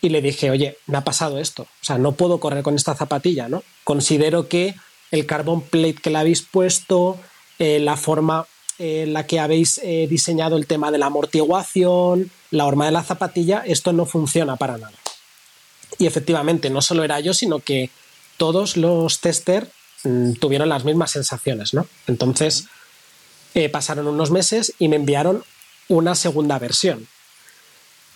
[0.02, 2.96] y le dije, oye, me ha pasado esto, o sea, no puedo correr con esta
[2.96, 3.64] zapatilla, ¿no?
[3.84, 4.76] Considero que
[5.12, 7.20] el carbon plate que le habéis puesto,
[7.60, 8.48] eh, la forma
[8.80, 13.04] en la que habéis eh, diseñado el tema de la amortiguación, la horma de la
[13.04, 14.94] zapatilla, esto no funciona para nada.
[16.00, 17.92] Y efectivamente, no solo era yo, sino que
[18.38, 19.68] todos los testers
[20.04, 21.86] mm, tuvieron las mismas sensaciones, ¿no?
[22.08, 22.66] Entonces,
[23.54, 25.44] eh, pasaron unos meses y me enviaron
[25.88, 27.08] una segunda versión,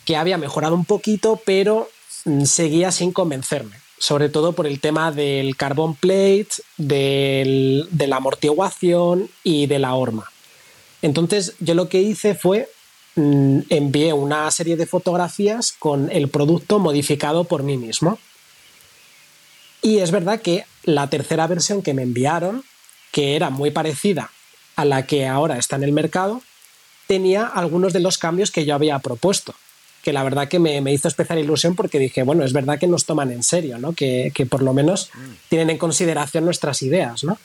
[0.05, 1.89] que había mejorado un poquito, pero
[2.25, 9.29] mm, seguía sin convencerme, sobre todo por el tema del carbon plate, de la amortiguación
[9.43, 10.31] y de la horma.
[11.05, 12.67] Entonces yo lo que hice fue
[13.15, 18.17] mm, envié una serie de fotografías con el producto modificado por mí mismo.
[19.83, 22.63] Y es verdad que la tercera versión que me enviaron,
[23.11, 24.31] que era muy parecida
[24.75, 26.41] a la que ahora está en el mercado,
[27.05, 29.53] tenía algunos de los cambios que yo había propuesto.
[30.05, 33.05] Que la verdad que me, hizo especial ilusión porque dije, bueno, es verdad que nos
[33.05, 33.93] toman en serio, ¿no?
[33.93, 35.31] que, que por lo menos mm.
[35.49, 37.23] tienen en consideración nuestras ideas.
[37.23, 37.39] ¿no?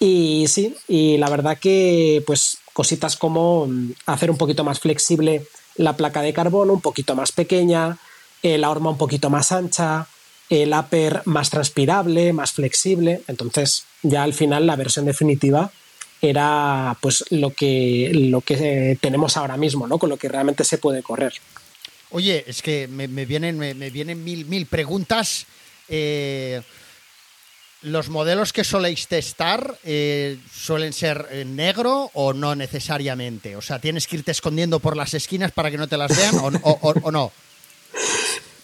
[0.00, 5.44] Y sí, y la verdad que pues cositas como mm, hacer un poquito más flexible
[5.76, 7.98] la placa de carbono, un poquito más pequeña,
[8.42, 10.06] eh, la horma un poquito más ancha,
[10.48, 13.22] el upper más transpirable, más flexible.
[13.28, 15.70] Entonces, ya al final la versión definitiva
[16.20, 19.98] era pues lo que, lo que tenemos ahora mismo, ¿no?
[19.98, 21.34] Con lo que realmente se puede correr.
[22.10, 25.46] Oye, es que me, vienen, me, vienen mil, mil preguntas.
[25.88, 26.62] Eh,
[27.82, 33.54] ¿Los modelos que soléis testar eh, suelen ser negro o no necesariamente?
[33.54, 36.60] O sea, ¿tienes que irte escondiendo por las esquinas para que no te las vean
[36.62, 37.30] o, no?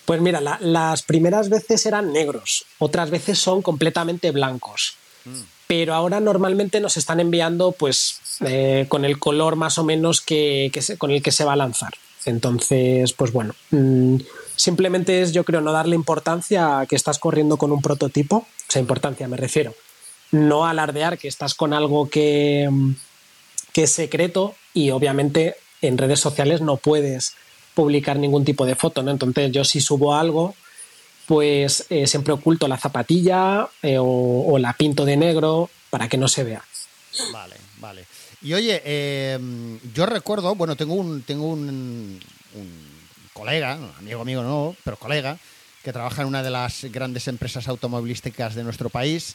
[0.04, 4.96] Pues mira, las primeras veces eran negros, otras veces son completamente blancos.
[5.24, 5.40] Mm.
[5.66, 10.72] Pero ahora normalmente nos están enviando pues eh, con el color más o menos que,
[10.98, 11.94] con el que se va a lanzar.
[12.26, 14.16] Entonces, pues bueno, mm,
[14.56, 18.46] Simplemente es, yo creo, no darle importancia a que estás corriendo con un prototipo, o
[18.68, 19.74] sea, importancia me refiero,
[20.30, 22.68] no alardear que estás con algo que,
[23.72, 27.34] que es secreto y obviamente en redes sociales no puedes
[27.74, 29.10] publicar ningún tipo de foto, ¿no?
[29.10, 30.54] Entonces yo si subo algo,
[31.26, 36.28] pues eh, siempre oculto la zapatilla eh, o, la pinto de negro para que no
[36.28, 36.64] se vea.
[37.32, 38.06] Vale, vale.
[38.44, 39.38] Y oye, eh,
[39.94, 42.20] yo recuerdo, bueno, tengo un, tengo un,
[43.32, 45.36] colega, amigo amigo no, pero colega,
[45.82, 49.34] que trabaja en una de las grandes empresas automovilísticas de nuestro país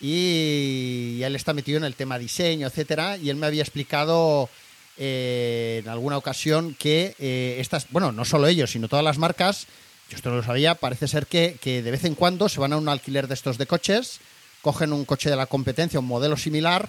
[0.00, 4.48] y él está metido en el tema diseño, etcétera, y él me había explicado
[4.96, 7.16] en alguna ocasión que
[7.58, 9.66] estas, bueno, no solo ellos, sino todas las marcas
[10.10, 12.76] yo esto no lo sabía, parece ser que, de vez en cuando se van a
[12.76, 14.18] un alquiler de estos de coches,
[14.60, 16.88] cogen un coche de la competencia, un modelo similar,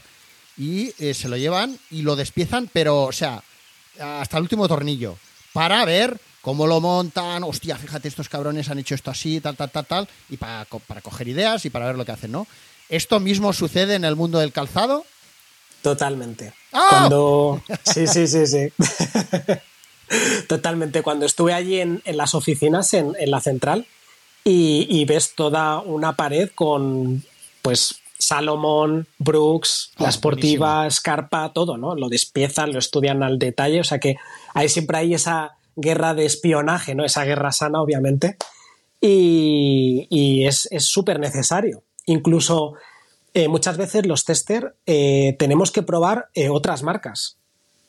[0.58, 3.44] y eh, se lo llevan y lo despiezan, pero, o sea,
[4.00, 5.18] hasta el último tornillo,
[5.54, 9.70] para ver cómo lo montan, hostia, fíjate, estos cabrones han hecho esto así, tal, tal,
[9.70, 12.48] tal, tal, y para, para coger ideas y para ver lo que hacen, ¿no?
[12.90, 15.06] ¿Esto mismo sucede en el mundo del calzado?
[15.82, 16.54] Totalmente.
[16.74, 16.88] ¡Ah!
[16.90, 17.64] Cuando...
[17.84, 18.74] Sí, sí, sí, sí.
[20.48, 21.02] Totalmente.
[21.02, 23.88] Cuando estuve allí en, las oficinas, en, la central,
[24.44, 27.24] y, ves toda una pared con,
[27.62, 31.96] pues, Salomón, Brooks, la Sportiva, Scarpa, todo, ¿no?
[31.96, 34.18] Lo despiezan, lo estudian al detalle, o sea que
[34.54, 37.04] ahí siempre hay esa guerra de espionaje, ¿no?
[37.04, 38.38] Esa guerra sana, obviamente,
[39.02, 41.84] y, es súper necesario.
[42.06, 42.74] Incluso
[43.34, 47.38] eh, muchas veces los tester eh, tenemos que probar eh, otras marcas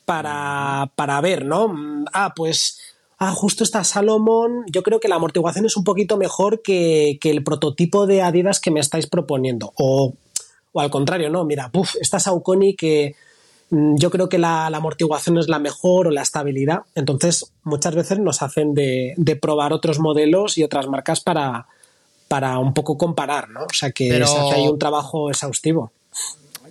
[0.05, 1.67] para, para ver, ¿no?
[1.67, 2.79] Mm, ah, pues
[3.17, 7.43] ah, justo está Salomón, yo creo que la amortiguación es un poquito mejor que, el
[7.43, 9.73] prototipo de Adidas que me estáis proponiendo.
[9.77, 10.13] O,
[10.79, 13.15] al contrario, no, mira, puff, esta Saucony que
[13.69, 16.81] mm, yo creo que la, amortiguación es la mejor o la estabilidad.
[16.95, 21.67] Entonces, muchas veces nos hacen de, probar otros modelos y otras marcas para,
[22.27, 23.63] para un poco comparar, ¿no?
[23.63, 25.91] O sea que se hace ahí un trabajo exhaustivo.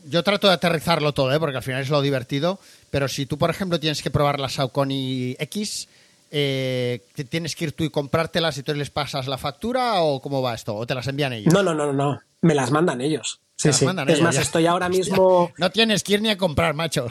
[0.05, 1.39] Yo trato de aterrizarlo todo, ¿eh?
[1.39, 2.59] porque al final es lo divertido.
[2.91, 5.89] Pero si tú, por ejemplo, tienes que probar la Saucony X,
[6.31, 10.43] eh, ¿tienes que ir tú y comprártelas y tú les pasas la factura o cómo
[10.43, 10.75] va esto?
[10.75, 11.53] ¿O te las envían ellos?
[11.55, 12.21] No, no, no, no.
[12.43, 13.41] Me las mandan ellos.
[13.63, 13.87] Sí, sí.
[14.09, 15.53] es más, estoy ahora mismo.
[15.57, 17.07] No tienes que ir ni a comprar, macho.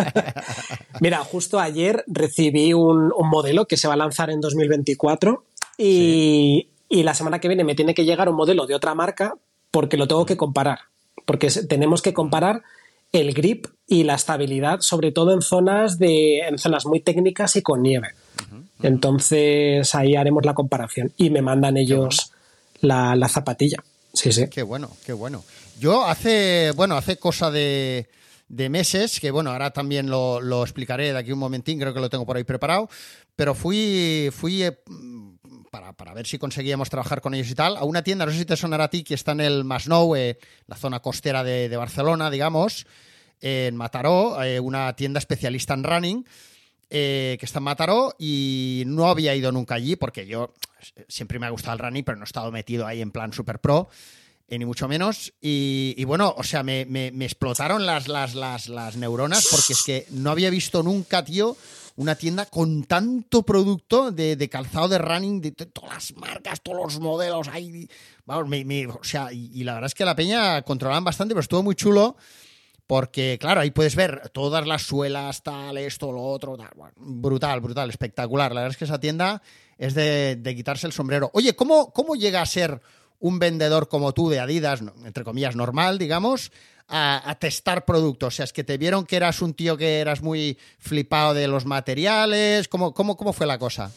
[1.00, 5.44] Mira, justo ayer recibí un, modelo que se va a lanzar en 2024
[5.78, 9.34] y, y la semana que viene me tiene que llegar un modelo de otra marca
[9.70, 10.78] porque lo tengo que comparar.
[11.24, 12.62] Porque tenemos que comparar
[13.12, 17.62] el grip y la estabilidad, sobre todo en zonas de en zonas muy técnicas y
[17.62, 18.08] con nieve.
[18.82, 22.32] Entonces ahí haremos la comparación y me mandan ellos
[22.80, 23.82] la, zapatilla.
[24.16, 24.48] Sí, sí.
[24.48, 25.44] Qué bueno, qué bueno.
[25.78, 28.08] Yo hace, bueno, hace cosa de,
[28.48, 32.00] de meses, que bueno, ahora también lo, lo, explicaré de aquí un momentín, creo que
[32.00, 32.88] lo tengo por ahí preparado,
[33.36, 34.78] pero fui, fui eh,
[35.70, 38.44] para, ver si conseguíamos trabajar con ellos y tal, a una tienda, no sé si
[38.46, 42.30] te sonará a ti, que está en el Masnou, eh, la zona costera de, Barcelona,
[42.30, 42.86] digamos,
[43.42, 46.24] en Mataró, eh, una tienda especialista en running.
[46.88, 50.54] Eh, que está en Mataró y no había ido nunca allí porque yo
[51.08, 53.60] siempre me ha gustado el running, pero no he estado metido ahí en plan super
[53.60, 53.88] pro,
[54.48, 55.32] ni mucho menos.
[55.40, 60.06] Y, bueno, o sea, me, me, explotaron las, las, las, las neuronas porque es que
[60.10, 61.56] no había visto nunca, tío,
[61.96, 67.00] una tienda con tanto producto de, calzado de running, de, todas las marcas, todos los
[67.00, 67.48] modelos.
[67.48, 67.88] Ahí,
[68.24, 68.50] vamos,
[69.00, 72.16] o sea, y, la verdad es que la peña controlaban bastante, pero estuvo muy chulo.
[72.86, 76.56] Porque, claro, ahí puedes ver todas las suelas, tal, esto, lo otro,
[76.94, 78.54] brutal, brutal, espectacular.
[78.54, 79.42] La verdad es que esa tienda
[79.78, 81.30] es de, quitarse el sombrero.
[81.34, 82.80] Oye, ¿cómo, ¿cómo llega a ser
[83.18, 86.52] un vendedor como tú de Adidas, entre comillas, normal, digamos,
[86.88, 88.34] a, testar productos?
[88.34, 91.48] O sea, es que te vieron que eras un tío que eras muy flipado de
[91.48, 92.68] los materiales.
[92.68, 93.92] ¿Cómo, cómo, cómo fue la cosa?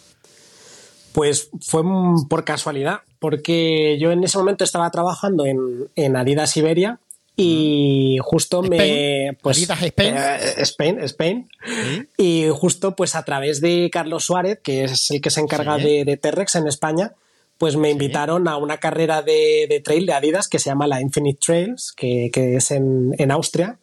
[1.13, 1.81] Pues fue
[2.29, 6.99] por casualidad, porque yo en ese momento estaba trabajando en, Adidas Iberia
[7.41, 10.15] y justo me pues Adidas Spain.
[10.17, 11.49] eh, Spain, Spain.
[12.17, 16.05] Y justo pues a través de Carlos Suárez que es el que se encarga de,
[16.05, 17.13] de Terrex en España
[17.59, 21.39] pues me invitaron a una carrera de, trail de Adidas que se llama la Infinite
[21.45, 23.77] Trails, que, es en, Austria.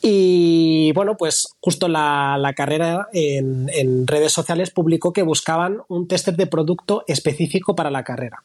[0.00, 6.46] Y bueno, pues justo la, carrera en, redes sociales publicó que buscaban un tester de
[6.46, 8.42] producto específico para la carrera.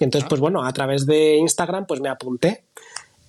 [0.00, 2.64] Y entonces, pues bueno, a través de Instagram, pues me apunté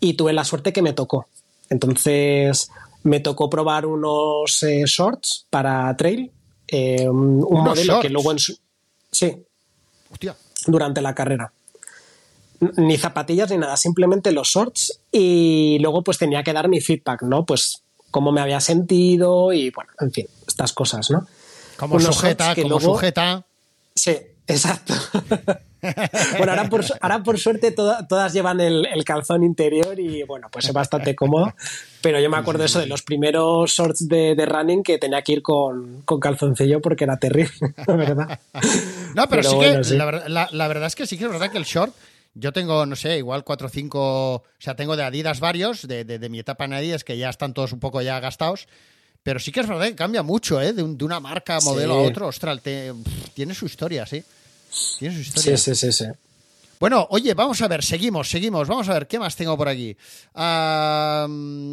[0.10, 1.28] y tuve la suerte que me tocó.
[1.70, 2.70] Entonces,
[3.04, 6.32] me tocó probar unos eh, shorts para trail,
[6.68, 8.58] eh, un, modelo que luego en su...
[9.12, 9.36] Sí.
[10.12, 10.36] Hostia
[10.68, 11.52] durante la carrera.
[12.78, 17.24] Ni zapatillas ni nada, simplemente los shorts y luego pues tenía que dar mi feedback,
[17.24, 17.46] ¿no?
[17.46, 21.28] Pues cómo me había sentido y bueno, en fin, estas cosas, ¿no?
[21.78, 23.46] Como sujeta, como sujeta.
[23.94, 24.94] Sí, exacto.
[26.38, 30.74] bueno, ahora por, ahora por suerte todas llevan el, calzón interior y bueno, pues es
[30.74, 31.54] bastante cómodo.
[32.02, 35.42] Pero yo me acuerdo eso de los primeros shorts de, running que tenía que ir
[35.42, 38.40] con, calzoncillo porque era terrible, la verdad.
[39.16, 39.96] No, pero, sí que
[40.30, 41.94] La, verdad es que sí que es verdad que el short.
[42.38, 46.28] Yo tengo, no sé, igual cuatro o cinco, o sea, tengo de Adidas varios, de,
[46.30, 48.68] mi etapa en Adidas, que ya están todos un poco ya gastados,
[49.24, 50.74] pero sí que es verdad que cambia mucho, ¿eh?
[50.74, 54.22] De, una marca, modelo a otro, ostras, tiene su historia, sí.
[55.00, 55.58] Tiene su historia.
[55.58, 56.06] Sí, sí, sí, sí.
[56.78, 59.96] Bueno, oye, vamos a ver, seguimos, seguimos, vamos a ver, ¿qué más tengo por aquí?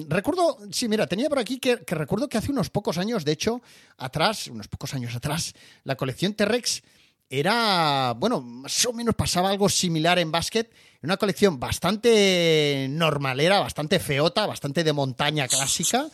[0.09, 3.61] recuerdo, sí, mira, tenía por aquí que, recuerdo que hace unos pocos años, de hecho,
[3.99, 6.83] atrás, unos pocos años atrás, la colección T-Rex
[7.29, 10.71] era, bueno, más o menos pasaba algo similar en básquet,
[11.03, 16.07] una colección bastante normalera, bastante feota, bastante de montaña clásica,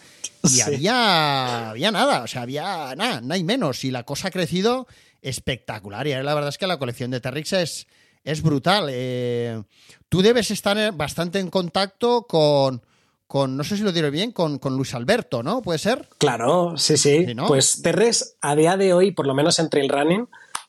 [0.45, 4.31] y había, había nada, o sea, había nada, nada y menos, y la cosa ha
[4.31, 4.87] crecido
[5.23, 6.07] espectacular.
[6.07, 7.87] Y la verdad es que la colección de Terrix es,
[8.25, 8.89] es brutal.
[8.91, 9.63] Eh,
[10.09, 12.83] tú debes estar bastante en contacto con,
[13.27, 15.63] con, no sé si lo diré bien, con, Luis Alberto, ¿no?
[15.63, 16.09] ¿Puede ser?
[16.19, 17.27] Claro, sí, sí.
[17.47, 20.29] Pues Terres, a día de hoy, por lo menos en trail running,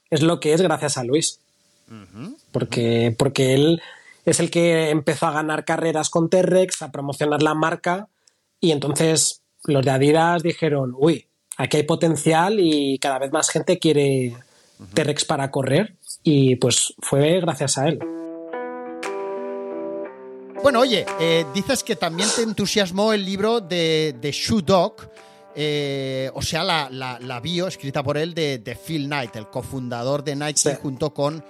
[0.09, 1.39] es lo que es gracias a Luis.
[2.51, 3.81] porque, porque él
[4.25, 8.09] es el que empezó a ganar carreras con Terrex, a promocionar la marca,
[8.59, 11.28] y entonces los de Adidas dijeron, uy,
[11.59, 14.35] aquí hay potencial y cada vez más gente quiere
[14.93, 15.93] T-Rex para correr
[16.23, 17.99] y pues fue gracias a él.
[20.63, 24.95] Bueno, oye, eh, dices que también te entusiasmó el libro de, de Shoe Dog,
[25.55, 30.75] eh, o sea, la, bio escrita por él de, Phil Knight, el cofundador de Nike,
[30.75, 31.43] junto con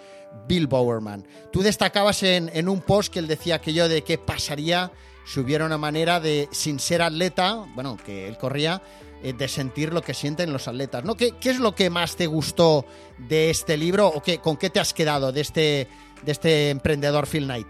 [0.47, 1.25] Bill Bowerman.
[1.51, 4.91] Tú destacabas en, en, un post que él decía aquello de que pasaría
[5.25, 8.81] si hubiera una manera de, sin ser atleta, bueno, que él corría,
[9.21, 11.03] de sentir lo que sienten los atletas.
[11.03, 11.15] ¿no?
[11.15, 12.85] ¿Qué, es lo que más te gustó
[13.17, 15.87] de este libro o qué, con qué te has quedado de este,
[16.23, 17.67] de este emprendedor Phil Knight?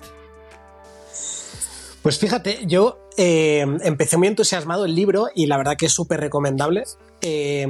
[2.01, 6.19] Pues fíjate, yo eh, empecé muy entusiasmado el libro y la verdad que es súper
[6.19, 6.83] recomendable.
[7.21, 7.67] Eh,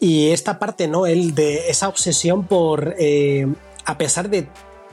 [0.00, 1.06] y esta parte, ¿no?
[1.06, 2.94] El de esa obsesión por,
[3.84, 4.46] a pesar de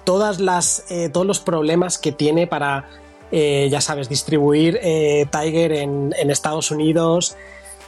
[0.05, 2.89] todas las, todos los problemas que tiene para,
[3.31, 7.35] ya sabes, distribuir Tiger en, en Estados Unidos,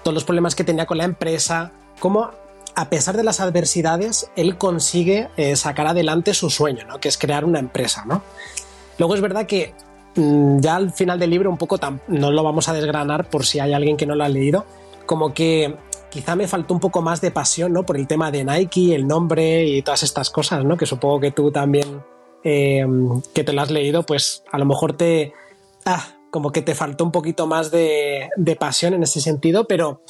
[0.06, 2.30] todos los problemas que tenía con la empresa, cómo
[2.76, 7.00] a pesar de las adversidades, él consigue eh, sacar adelante su sueño, ¿no?
[7.00, 8.06] que es crear una empresa.
[8.06, 8.22] ¿no?
[9.00, 9.74] Luego es verdad que
[10.16, 13.60] mm, ya al final del libro un poco no lo vamos a desgranar por si
[13.60, 14.66] hay alguien que no lo ha leído,
[15.08, 15.76] como que
[16.12, 17.84] quizá me faltó un poco más de pasión ¿no?
[17.84, 20.78] por el tema de Nike, el nombre y todas estas cosas, ¿no?
[20.78, 22.04] que supongo que tú también,
[22.44, 22.86] eh,
[23.34, 25.34] que te lo has leído, pues a lo mejor te...
[25.84, 30.02] Ah, como que te faltó un poquito más de, pasión en ese sentido, pero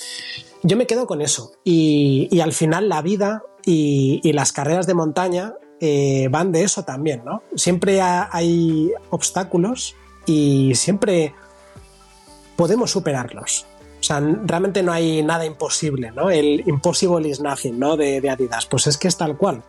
[0.63, 1.51] yo me quedo con eso.
[1.63, 7.21] Y, al final la vida y, las carreras de montaña eh, van de eso también,
[7.23, 7.43] ¿no?
[7.55, 9.93] Siempre hay obstáculos
[10.25, 11.35] y siempre
[12.55, 13.67] podemos superarlos.
[13.99, 16.31] O sea, realmente no hay nada imposible, ¿no?
[16.31, 17.97] El impossible is nothing, ¿no?
[17.97, 18.65] De, de Adidas.
[18.65, 19.61] Pues es que es tal cual.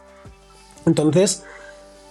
[0.86, 1.44] Entonces,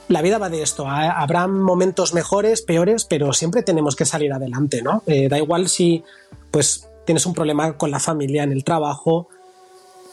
[0.08, 0.88] la vida va de esto.
[0.88, 5.04] Habrá momentos mejores, peores, pero siempre tenemos que salir adelante, ¿no?
[5.08, 6.04] Eh, da igual si
[6.52, 9.28] pues tienes un problema con la familia, en el trabajo,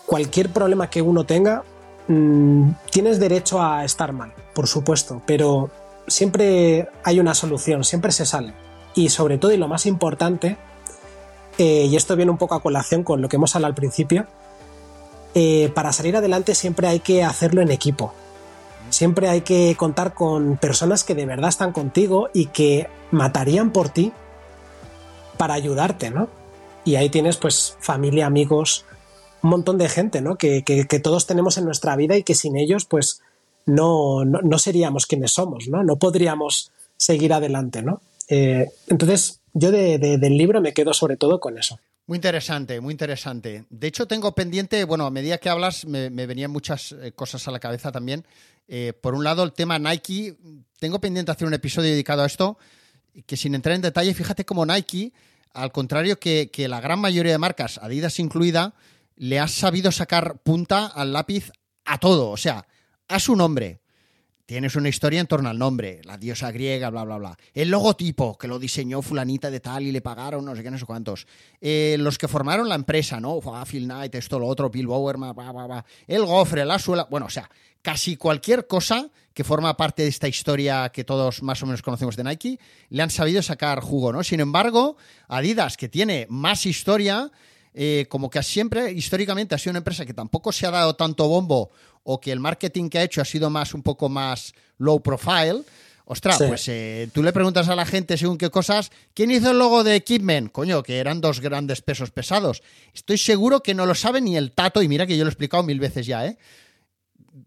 [0.07, 1.64] cualquier problema que uno tenga,
[2.09, 5.70] mm, tienes derecho a estar mal, por supuesto, pero
[6.07, 8.55] siempre hay una solución, siempre se sale.
[8.94, 10.59] Y sobre todo, y lo más importante,
[11.59, 14.26] eh, y esto viene un poco a colación con lo que hemos hablado al principio,
[15.35, 18.12] eh, para salir adelante siempre hay que hacerlo en equipo
[18.92, 23.88] Siempre hay que contar con personas que de verdad están contigo y que matarían por
[23.88, 24.12] ti
[25.38, 26.28] para ayudarte, ¿no?
[26.85, 28.85] Y ahí tienes pues familia, amigos,
[29.42, 30.37] un montón de gente, ¿no?
[30.37, 30.62] Que,
[31.02, 33.22] todos tenemos en nuestra vida y que sin ellos pues
[33.64, 35.82] no, no, seríamos quienes somos, ¿no?
[35.82, 38.03] No podríamos seguir adelante, ¿no?
[38.28, 41.78] Eh, entonces yo del libro me quedo sobre todo con eso.
[42.13, 43.65] Muy interesante, muy interesante.
[43.71, 47.51] De hecho, tengo pendiente, bueno, a medida que hablas me, venían muchas eh, cosas a
[47.51, 48.27] la cabeza también.
[48.69, 50.37] Eh, por un lado, el tema Nike,
[50.79, 52.59] tengo pendiente hacer un episodio dedicado a esto,
[53.25, 55.15] que sin entrar en detalle, fíjate cómo Nike,
[55.55, 58.75] al contrario que, que la gran mayoría de marcas, Adidas incluida,
[59.17, 61.51] le ha sabido sacar punta al lápiz
[61.87, 62.67] a todo, o sea,
[63.09, 63.81] a su nombre,
[64.53, 67.38] Tienes una historia en torno al nombre, la diosa griega, bla, bla, bla.
[67.55, 70.76] El logotipo, que lo diseñó fulanita de tal y le pagaron no sé qué, no
[70.76, 71.26] sé cuántos.
[71.59, 73.40] Eh, los que formaron la empresa, ¿no?
[73.64, 75.84] Phil Knight, esto, lo otro, Bill Bowerman, bla, bla, bla.
[76.07, 77.48] El gofre, la suela, bueno, o sea,
[77.80, 82.16] casi cualquier cosa que forma parte de esta historia que todos más o menos conocemos
[82.16, 82.59] de Nike,
[82.90, 84.22] le han sabido sacar jugo, ¿no?
[84.22, 84.98] Sin embargo,
[85.28, 87.30] Adidas, que tiene más historia,
[87.75, 91.29] eh, como que siempre, históricamente, ha sido una empresa que tampoco se ha dado tanto
[91.29, 91.70] bombo
[92.03, 95.62] o que el marketing que ha hecho ha sido más un poco más low profile.
[96.05, 99.59] Ostras, pues eh, tú le preguntas a la gente según qué cosas, ¿quién hizo el
[99.59, 100.51] logo de Equipment?
[100.51, 102.62] Coño, que eran dos grandes pesos pesados.
[102.93, 105.33] Estoy seguro que no lo sabe ni el tato, y mira que yo lo he
[105.33, 106.37] explicado mil veces ya, ¿eh?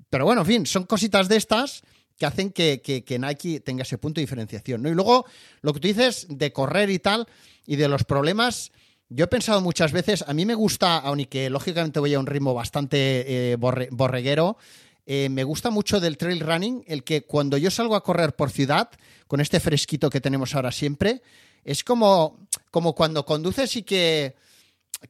[0.10, 1.84] Pero bueno, en fin, son cositas de estas
[2.18, 4.82] que hacen que, que, Nike tenga ese punto de diferenciación.
[4.82, 4.90] ¿no?
[4.90, 5.26] Y luego,
[5.62, 7.28] lo que tú dices de correr y tal,
[7.66, 8.72] y de los problemas,
[9.10, 12.54] yo he pensado muchas veces, a mí me gusta, aunque lógicamente voy a un ritmo
[12.54, 14.58] bastante eh, borreguero,
[15.06, 18.50] eh, me gusta mucho del trail running el que cuando yo salgo a correr por
[18.50, 18.90] ciudad,
[19.28, 21.22] con este fresquito que tenemos ahora siempre,
[21.64, 24.36] es como, como cuando conduces y que,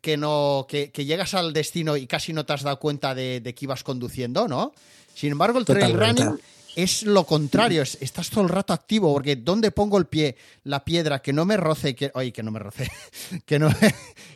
[0.02, 3.66] que no, que, llegas al destino y casi no te has dado cuenta de, que
[3.66, 4.74] ibas conduciendo, ¿no?
[5.14, 6.38] Sin embargo, el trail running
[6.76, 10.36] es lo contrario, estás todo el rato activo, porque ¿dónde pongo el pie?
[10.64, 12.92] La piedra, que no me roce, que, oye, que no me roce,
[13.46, 13.70] que no,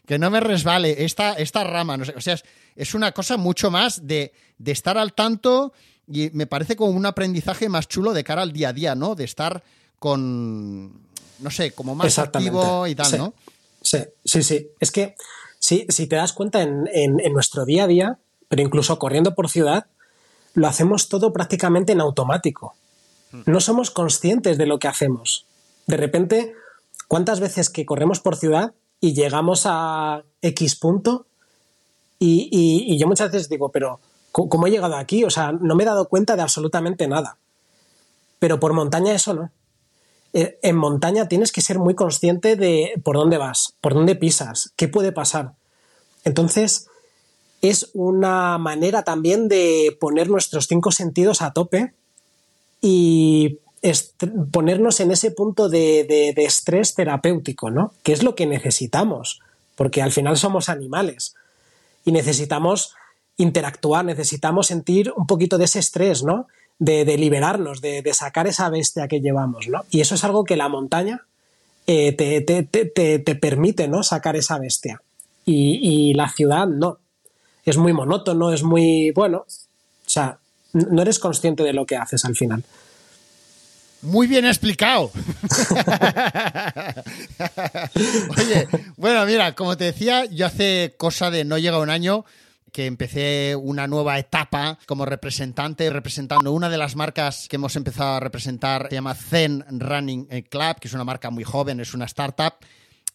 [0.05, 2.37] que no me resbale, esta, esta rama, no sé, o sea,
[2.75, 4.31] es, una cosa mucho más de,
[4.65, 5.73] estar al tanto
[6.07, 9.15] y me parece como un aprendizaje más chulo de cara al día a día, ¿no?
[9.15, 9.61] De estar
[9.99, 10.93] con,
[11.39, 13.33] no sé, como más activo y tal, ¿no?
[13.81, 14.69] Sí, sí, sí.
[14.79, 15.15] Es que
[15.59, 19.49] si, si te das cuenta en, en nuestro día a día, pero incluso corriendo por
[19.49, 19.85] ciudad,
[20.59, 22.73] lo hacemos todo prácticamente en automático.
[23.31, 23.41] Hmm.
[23.45, 25.45] No somos conscientes de lo que hacemos.
[25.87, 26.53] De repente,
[27.07, 31.25] ¿cuántas veces que corremos por ciudad y llegamos a X punto?
[32.19, 34.01] Y, yo muchas veces digo, pero
[34.33, 35.23] ¿cómo he llegado aquí?
[35.23, 37.37] O sea, no me he dado cuenta de absolutamente nada.
[38.39, 39.51] Pero por montaña eso no.
[40.33, 44.73] Eh, en montaña tienes que ser muy consciente de por dónde vas, por dónde pisas,
[44.75, 45.53] qué puede pasar.
[46.25, 46.89] Entonces,
[47.61, 51.93] es una manera también de poner nuestros cinco sentidos a tope
[52.81, 53.59] y
[54.51, 57.93] ponernos en ese punto de, estrés terapéutico, ¿no?
[58.03, 59.41] Que es lo que necesitamos,
[59.75, 61.35] porque al final somos animales
[62.05, 62.93] y necesitamos
[63.37, 66.47] interactuar, necesitamos sentir un poquito de ese estrés, ¿no?
[66.77, 69.83] De, liberarnos, de, sacar esa bestia que llevamos, ¿no?
[69.89, 71.25] Y eso es algo que la montaña
[71.87, 74.03] eh, te, permite, ¿no?
[74.03, 75.01] Sacar esa bestia.
[75.45, 76.99] y la ciudad no
[77.65, 80.39] es muy monótono, es muy, bueno, o sea,
[80.73, 82.63] no eres consciente de lo que haces al final.
[84.01, 85.11] Muy bien explicado.
[88.37, 92.23] Oye, bueno, mira, como te decía, yo hace cosa de no llega un año
[92.71, 98.15] que empecé una nueva etapa como representante, representando una de las marcas que hemos empezado
[98.15, 102.05] a representar, se llama Zen Running Club, que es una marca muy joven, es una
[102.05, 102.53] startup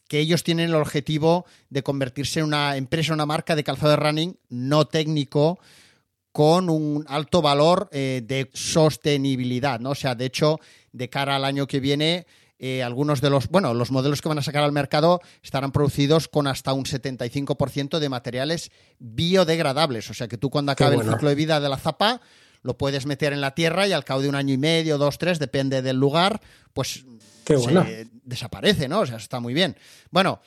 [0.08, 3.96] que ellos tienen el objetivo de convertirse en una empresa, una marca de calzado de
[3.96, 5.58] running no técnico
[6.32, 9.90] con un alto valor eh, de sostenibilidad, ¿no?
[9.90, 10.58] O sea, de hecho,
[10.92, 12.26] de cara al año que viene,
[12.58, 16.28] eh, algunos de los, bueno, los modelos que van a sacar al mercado estarán producidos
[16.28, 20.10] con hasta un 75% de materiales biodegradables.
[20.10, 22.20] O sea, que tú cuando acabe el ciclo de vida de la zapa,
[22.62, 25.18] lo puedes meter en la tierra y al cabo de un año y medio, dos,
[25.18, 26.40] tres, depende del lugar,
[26.72, 27.04] pues
[28.24, 29.00] desaparece, ¿no?
[29.00, 29.76] O sea, está muy bien.
[30.10, 30.40] Bueno,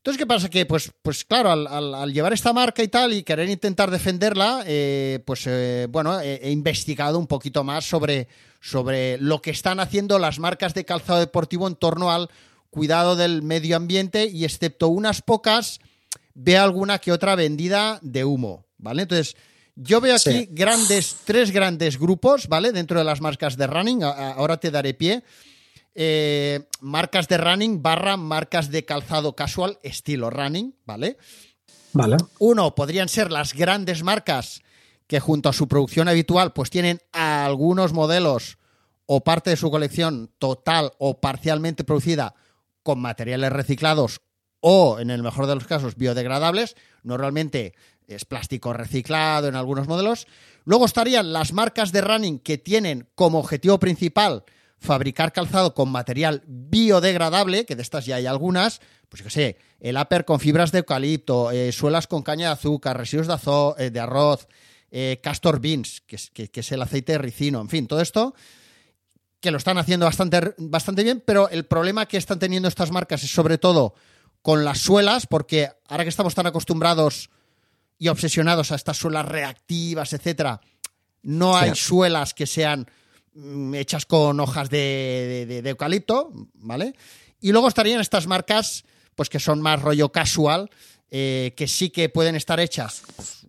[0.00, 0.48] entonces, ¿qué pasa?
[0.48, 5.18] Que, pues, pues claro, al, llevar esta marca y tal y querer intentar defenderla, eh,
[5.26, 8.26] pues, eh, bueno, he, investigado un poquito más sobre,
[8.62, 12.30] sobre lo que están haciendo las marcas de calzado deportivo en torno al
[12.70, 15.80] cuidado del medio ambiente y excepto unas pocas,
[16.32, 19.02] veo alguna que otra vendida de humo, ¿vale?
[19.02, 19.36] Entonces,
[19.74, 22.72] yo veo aquí grandes, tres grandes grupos, ¿vale?
[22.72, 25.22] Dentro de las marcas de running, ahora te daré pie.
[25.94, 31.16] Eh, marcas de running barra marcas de calzado casual estilo running, ¿vale?
[31.92, 32.16] Vale.
[32.38, 34.62] Uno, podrían ser las grandes marcas
[35.08, 38.58] que junto a su producción habitual pues tienen algunos modelos
[39.06, 42.34] o parte de su colección total o parcialmente producida
[42.84, 44.20] con materiales reciclados
[44.60, 46.76] o, en el mejor de los casos, biodegradables.
[47.02, 47.74] Normalmente
[48.06, 50.28] es plástico reciclado en algunos modelos.
[50.64, 54.44] Luego estarían las marcas de running que tienen como objetivo principal
[54.80, 59.96] fabricar calzado con material biodegradable, que de estas ya hay algunas, pues que sé, el
[59.96, 64.48] upper con fibras de eucalipto, eh, suelas con caña de azúcar, residuos de, eh, arroz,
[64.90, 68.34] eh, castor beans, que es, que, es, el aceite de ricino, en fin, todo esto
[69.40, 73.22] que lo están haciendo bastante, bastante bien, pero el problema que están teniendo estas marcas
[73.22, 73.94] es sobre todo
[74.42, 77.30] con las suelas, porque ahora que estamos tan acostumbrados
[77.98, 80.60] y obsesionados a estas suelas reactivas, etcétera,
[81.22, 82.90] no hay suelas que sean
[83.74, 86.94] hechas con hojas de, eucalipto, ¿vale?
[87.40, 90.70] Y luego estarían estas marcas, pues que son más rollo casual,
[91.10, 93.02] eh, que sí que pueden estar hechas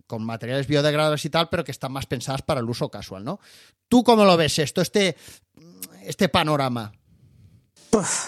[0.08, 3.40] con materiales biodegradables y tal, pero que están más pensadas para el uso casual, ¿no?
[3.88, 5.16] ¿Tú cómo lo ves esto, este,
[6.04, 6.92] este panorama?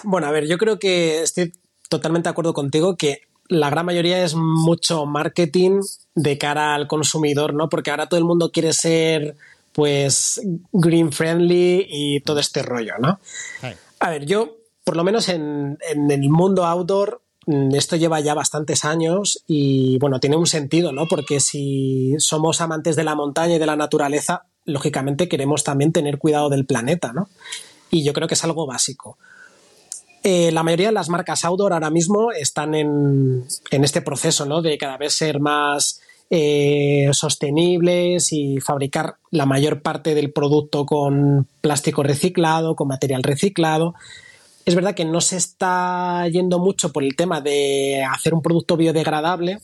[0.02, 1.52] Bueno, a ver, yo creo que estoy
[1.88, 5.80] totalmente de acuerdo contigo que la gran mayoría es mucho marketing
[6.14, 7.68] de cara al consumidor, ¿no?
[7.68, 9.36] Porque ahora todo el mundo quiere ser,
[9.74, 10.40] pues,
[10.72, 13.20] green friendly y todo este rollo, ¿no?
[13.98, 18.34] A ver, yo, por lo menos en, en el mundo outdoor, mm, esto lleva ya
[18.34, 21.06] bastantes años y bueno, tiene un sentido, ¿no?
[21.06, 26.18] Porque si somos amantes de la montaña y de la naturaleza, lógicamente queremos también tener
[26.18, 27.28] cuidado del planeta, ¿no?
[27.90, 29.18] Y yo creo que es algo básico.
[30.22, 34.62] Eh, la mayoría de las marcas outdoor ahora mismo están en, este proceso ¿no?
[34.62, 36.00] de cada vez ser más
[36.30, 43.94] eh, sostenibles y fabricar la mayor parte del producto con plástico reciclado, con material reciclado.
[44.64, 48.76] Es verdad que no se está yendo mucho por el tema de hacer un producto
[48.76, 49.58] biodegradable,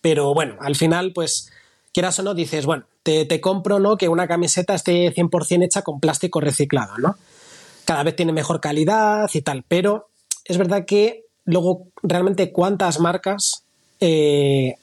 [0.00, 1.50] pero bueno, al final, pues,
[1.92, 3.96] quieras o no, dices, bueno, te, te compro ¿no?
[3.96, 7.16] que una camiseta esté 100% hecha con plástico reciclado, ¿no?
[7.88, 10.10] cada vez tiene mejor calidad y tal, pero
[10.44, 13.64] es verdad que luego realmente cuántas marcas
[13.98, 14.74] eh,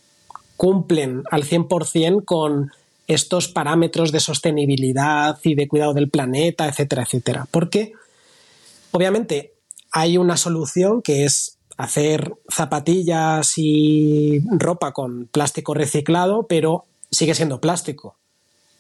[0.58, 2.72] cumplen al 100% con
[3.08, 7.48] estos parámetros de sostenibilidad y de cuidado del planeta, etcétera, etcétera.
[7.52, 7.94] Porque
[8.92, 9.54] obviamente
[9.92, 17.62] hay una solución que es hacer zapatillas y ropa con plástico reciclado, pero sigue siendo
[17.62, 18.18] plástico.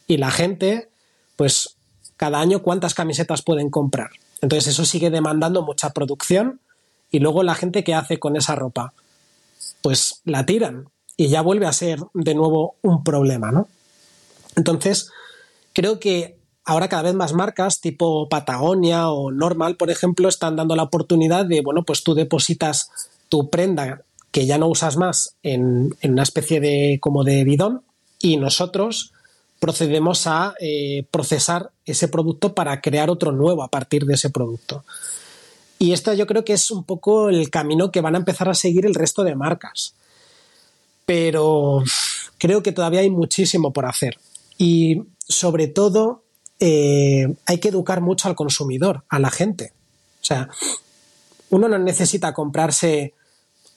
[0.07, 0.89] Y la gente,
[1.35, 1.75] pues
[2.17, 4.11] cada año cuántas camisetas pueden comprar.
[4.41, 6.59] Entonces eso sigue demandando mucha producción
[7.11, 8.93] y luego la gente que hace con esa ropa,
[9.81, 13.67] pues la tiran y ya vuelve a ser de nuevo un problema, ¿no?
[14.55, 15.09] Entonces,
[15.73, 20.75] creo que ahora cada vez más marcas tipo Patagonia o Normal, por ejemplo, están dando
[20.75, 22.89] la oportunidad de, bueno, pues tú depositas
[23.29, 24.01] tu prenda
[24.31, 27.83] que ya no usas más en, una especie de como de bidón
[28.19, 29.13] y nosotros
[29.59, 34.83] procedemos a eh, procesar ese producto para crear otro nuevo a partir de ese producto.
[35.79, 38.53] Y esto yo creo que es un poco el camino que van a empezar a
[38.53, 39.95] seguir el resto de marcas.
[41.05, 41.83] Pero
[42.37, 44.17] creo que todavía hay muchísimo por hacer.
[44.57, 46.23] Y sobre todo
[46.59, 49.73] eh, hay que educar mucho al consumidor, a la gente.
[50.21, 50.49] O sea,
[51.49, 53.13] uno no necesita comprarse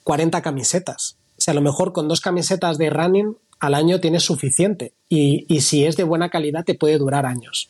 [0.05, 1.17] 40 camisetas.
[1.37, 5.61] O sea, a lo mejor con dos camisetas de running al año tienes suficiente y,
[5.61, 7.69] si es de buena calidad te puede durar años.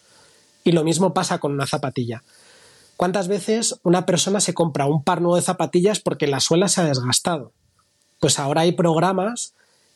[0.64, 2.22] Y lo mismo pasa con una zapatilla.
[2.96, 6.80] ¿Cuántas veces una persona se compra un par nuevo de zapatillas porque la suela se
[6.80, 7.52] ha desgastado?
[8.18, 9.54] Pues ahora hay programas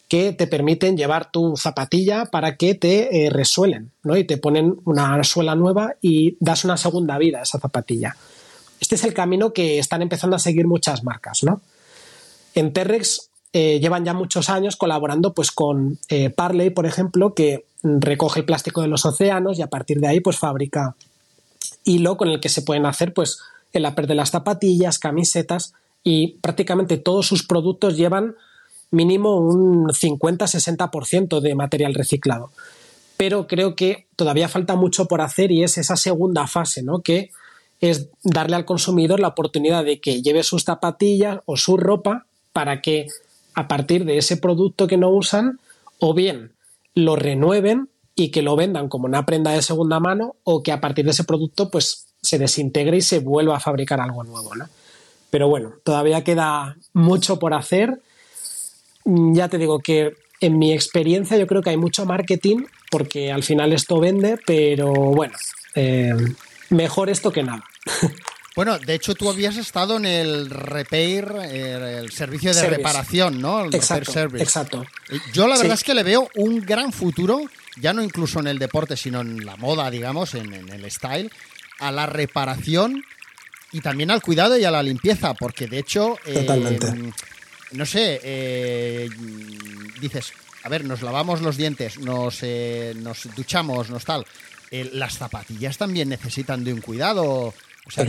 [0.08, 4.16] que te permiten llevar tu zapatilla para que te eh, resuelen, ¿no?
[4.16, 8.14] Y te ponen una suela nueva y das una segunda vida a esa zapatilla.
[8.78, 11.62] Este es el camino que están empezando a seguir muchas marcas, ¿no?
[12.54, 17.64] En Terrex eh, llevan ya muchos años colaborando pues, con eh, Parley, por ejemplo, que
[17.82, 20.94] recoge el plástico de los océanos y a partir de ahí pues, fabrica
[21.84, 23.38] hilo con el que se pueden hacer pues,
[23.72, 25.72] el aper de las zapatillas, camisetas
[26.04, 28.36] y prácticamente todos sus productos llevan
[28.90, 32.50] mínimo un 50-60% de material reciclado.
[33.16, 37.00] Pero creo que todavía falta mucho por hacer y es esa segunda fase, ¿no?
[37.00, 37.30] Que
[37.80, 42.80] es darle al consumidor la oportunidad de que lleve sus zapatillas o su ropa para
[42.80, 43.06] que
[43.54, 45.58] a partir de ese producto que no usan,
[45.98, 46.52] o bien
[46.94, 50.80] lo renueven y que lo vendan como una prenda de segunda mano, o que a
[50.80, 54.66] partir de ese producto pues se desintegre y se vuelva a fabricar algo nuevo, ¿no?
[55.32, 58.02] Pero bueno, todavía queda mucho por hacer.
[59.06, 60.12] Ya te digo que
[60.42, 64.92] en mi experiencia yo creo que hay mucho marketing porque al final esto vende, pero
[64.92, 65.32] bueno,
[65.74, 66.12] eh,
[66.68, 67.64] mejor esto que nada.
[68.54, 73.64] Bueno, de hecho tú habías estado en el repair, eh, el servicio de reparación, ¿no?
[73.64, 74.44] El exacto, service.
[74.44, 74.84] exacto.
[75.32, 77.40] Yo la verdad es que le veo un gran futuro,
[77.80, 81.32] ya no incluso en el deporte, sino en la moda, digamos, en, el style,
[81.78, 83.02] a la reparación
[83.72, 86.46] y también al cuidado y a la limpieza, porque de hecho, eh,
[87.72, 89.08] no sé, eh,
[90.00, 92.42] dices, a ver, nos lavamos los dientes, nos,
[92.96, 94.26] nos duchamos, nos tal.
[94.70, 97.54] las zapatillas también necesitan de un cuidado
[97.86, 98.04] o sea,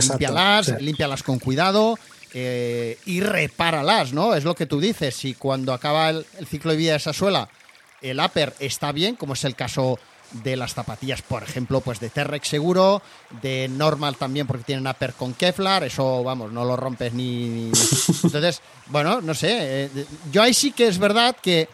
[0.78, 1.98] límpialas, con cuidado
[2.32, 4.34] eh, y repáralas, ¿no?
[4.34, 5.14] Es lo que tú dices.
[5.14, 7.48] Si cuando acaba el, ciclo de vida de esa suela,
[8.00, 9.98] el upper está bien, como es el caso
[10.32, 13.02] de las zapatillas, por ejemplo, pues de T-Rex seguro,
[13.42, 17.70] de Normal también porque tienen upper con Kevlar, eso, vamos, no lo rompes ni...
[18.24, 21.68] Entonces, bueno, no sé, eh, yo ahí sí que es verdad que,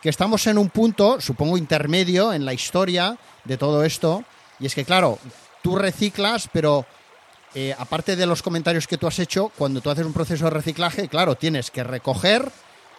[0.00, 4.24] que estamos en un punto, supongo, intermedio en la historia de todo esto,
[4.58, 5.18] y es que, claro,
[5.62, 6.86] tú reciclas, pero
[7.54, 10.50] eh, aparte de los comentarios que tú has hecho, cuando tú haces un proceso de
[10.50, 12.50] reciclaje, claro, tienes que recoger,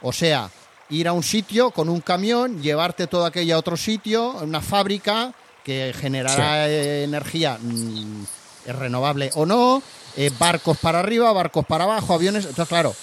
[0.02, 0.50] o sea,
[0.90, 5.34] ir a un sitio con un camión, llevarte todo aquello a otro sitio, una fábrica
[5.64, 8.24] que generará energía mm,
[8.68, 9.82] renovable o no,
[10.16, 12.46] eh, barcos para arriba, barcos para abajo, aviones.
[12.46, 12.96] Entonces, claro,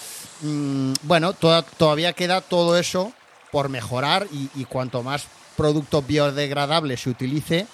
[0.43, 3.13] mm, bueno, toda- todavía queda todo eso
[3.53, 5.27] por mejorar y, y cuanto más
[5.57, 7.67] producto biodegradable se utilice,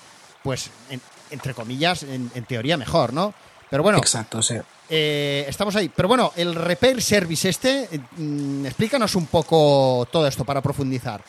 [0.42, 1.00] pues, en-
[1.30, 3.32] entre comillas, en, en teoría mejor, ¿no?
[3.70, 4.56] Pero bueno, Exacto, sí.
[4.88, 5.88] eh, estamos ahí.
[5.94, 11.22] Pero bueno, el repair service este, eh, mm, explícanos un poco todo esto para profundizar.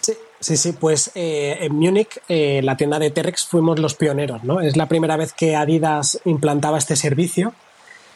[0.00, 4.42] Sí, sí, sí, pues eh, en Múnich, eh, la tienda de T-Rex, fuimos los pioneros,
[4.44, 4.60] ¿no?
[4.60, 7.54] Es la primera vez que Adidas implantaba este servicio.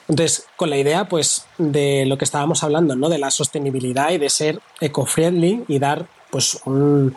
[0.09, 3.09] Entonces, con la idea, pues, de lo que estábamos hablando, ¿no?
[3.09, 7.15] De la sostenibilidad y de ser eco-friendly y dar, pues, un-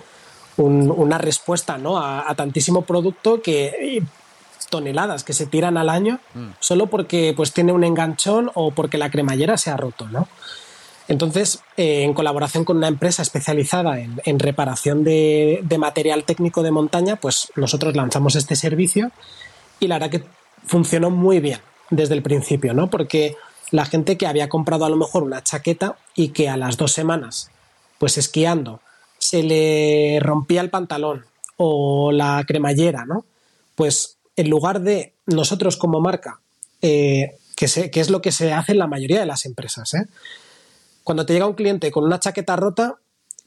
[0.57, 1.97] un- una respuesta, ¿no?
[1.97, 4.03] A, a tantísimo producto que
[4.71, 6.19] toneladas que se tiran al año
[6.59, 10.27] solo porque, pues, tiene un enganchón o porque la cremallera se ha roto, ¿no?
[11.07, 16.63] Entonces, eh, en colaboración con una empresa especializada en, en reparación de, de material técnico
[16.63, 19.11] de montaña, pues nosotros lanzamos este servicio
[19.79, 20.23] y la verdad que
[20.65, 21.59] funcionó muy bien
[21.89, 22.89] desde el principio, ¿no?
[22.89, 23.35] Porque
[23.71, 26.91] la gente que había comprado a lo mejor una chaqueta y que a las dos
[26.91, 27.51] semanas,
[27.97, 28.81] pues esquiando,
[29.17, 31.25] se le rompía el pantalón
[31.57, 33.25] o la cremallera, ¿no?
[33.75, 36.41] Pues en lugar de nosotros como marca,
[36.81, 39.93] eh, que, se- que es lo que se hace en la mayoría de las empresas,
[39.93, 40.05] ¿eh?
[41.03, 42.95] cuando te llega un cliente con una chaqueta rota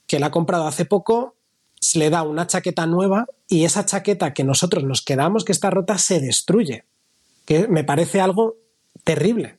[0.07, 1.35] que la ha comprado hace poco,
[1.81, 5.71] se le da una chaqueta nueva y esa chaqueta que nosotros nos quedamos que está
[5.71, 6.85] rota se destruye.
[7.45, 8.57] Que me parece algo
[9.05, 9.59] terrible.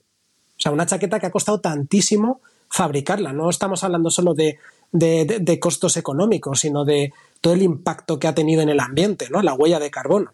[0.58, 3.32] O sea, una chaqueta que ha costado tantísimo fabricarla.
[3.32, 4.58] No estamos hablando solo de,
[4.92, 9.28] de- de- costos económicos, sino de todo el impacto que ha tenido en el ambiente,
[9.30, 9.40] ¿no?
[9.42, 10.32] La huella de carbono.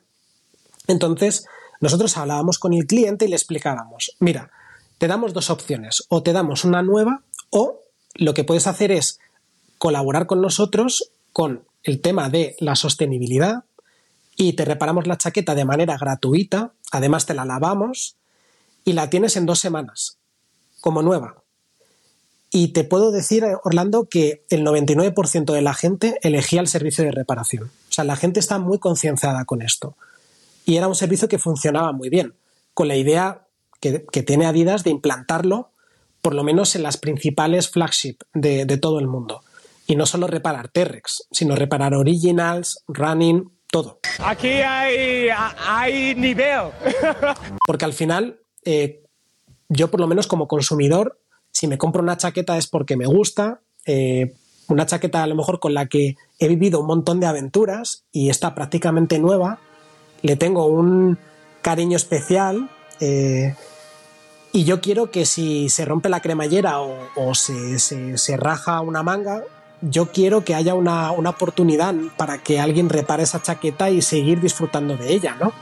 [0.86, 1.46] Entonces,
[1.80, 4.50] nosotros hablábamos con el cliente y le explicábamos, mira,
[4.98, 7.80] te damos dos opciones, o te damos una nueva, o
[8.14, 9.18] lo que puedes hacer es
[9.78, 13.64] colaborar con nosotros con el tema de la sostenibilidad
[14.36, 18.16] y te reparamos la chaqueta de manera gratuita, además te la lavamos
[18.84, 20.18] y la tienes en dos semanas,
[20.80, 21.42] como nueva.
[22.50, 27.10] Y te puedo decir, Orlando, que el 99% de la gente elegía el servicio de
[27.10, 27.64] reparación.
[27.64, 29.96] O sea, la gente está muy concienciada con esto
[30.64, 32.34] y era un servicio que funcionaba muy bien,
[32.74, 33.46] con la idea
[33.80, 35.72] que, que tiene Adidas de implantarlo
[36.22, 39.42] por lo menos en las principales flagship de, de todo el mundo.
[39.86, 43.98] Y no solo reparar T-Rex, sino reparar Originals, Running, todo.
[44.20, 45.28] Aquí hay,
[45.66, 46.70] hay nivel.
[47.66, 49.02] Porque al final, eh,
[49.68, 51.18] yo por lo menos como consumidor,
[51.50, 54.34] si me compro una chaqueta es porque me gusta, eh,
[54.68, 58.30] una chaqueta a lo mejor con la que he vivido un montón de aventuras y
[58.30, 59.58] está prácticamente nueva,
[60.22, 61.18] le tengo un
[61.62, 62.70] cariño especial
[63.00, 63.54] eh,
[64.52, 67.78] y yo quiero que si se rompe la cremallera o, se-
[68.18, 69.42] se raja una manga,
[69.80, 74.40] yo quiero que haya una, una oportunidad para que alguien repare esa chaqueta y seguir
[74.40, 75.52] disfrutando de ella, ¿no?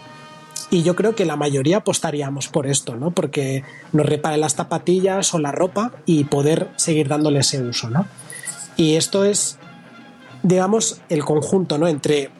[0.72, 3.10] Y yo creo que la mayoría apostaríamos por esto, ¿no?
[3.12, 8.06] Porque nos repare las zapatillas o la ropa y poder seguir dándole ese uso, ¿no?
[8.76, 9.58] Y esto es,
[10.42, 11.88] digamos, el conjunto, ¿no?
[11.88, 12.30] Entre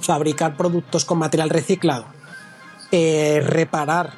[0.00, 2.06] fabricar productos con material reciclado,
[2.92, 4.12] eh, reparar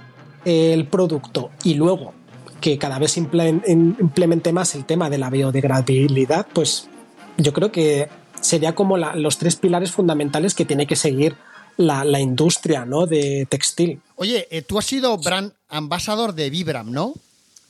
[0.44, 2.14] el producto y luego
[2.60, 6.88] que cada vez implemente más el tema de la biodegradabilidad, pues
[7.36, 8.08] yo creo que
[8.40, 11.36] sería como la- los tres pilares fundamentales que tiene que seguir
[11.76, 13.06] la, la industria ¿no?
[13.06, 14.00] de textil.
[14.16, 17.14] Oye, eh, tú has sido brand ambassador de Vibram, ¿no?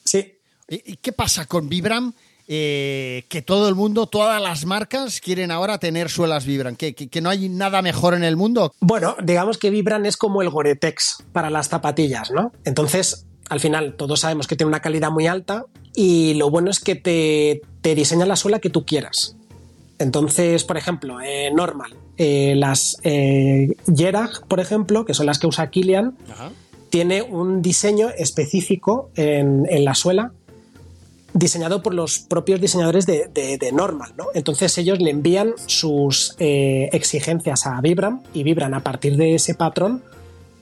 [0.04, 0.34] Sí,
[0.68, 2.12] ¿Y y qué pasa con Vibram?
[2.51, 6.76] Eh, que todo el mundo, todas las marcas quieren ahora tener suelas Vibram.
[6.76, 8.72] ¿Que, que, que no hay nada mejor en el mundo.
[8.80, 12.53] Bueno, digamos que Vibram es como el Gore-Tex para las zapatillas, ¿no?
[12.64, 16.80] Entonces, al final, todos sabemos que tiene una calidad muy alta y lo bueno es
[16.80, 19.36] que te, te diseña la suela que tú quieras.
[19.99, 25.49] Entonces, por ejemplo, eh, normal, eh, las eh, Yerag, por ejemplo, que son las que
[25.49, 26.16] usa Kilian,
[26.88, 30.32] tiene un diseño específico en, en la suela
[31.39, 34.26] diseñado por los propios diseñadores de, de- de Normal, ¿no?
[34.34, 39.55] Entonces ellos le envían sus eh, exigencias a Vibram y Vibram a partir de ese
[39.55, 40.03] patrón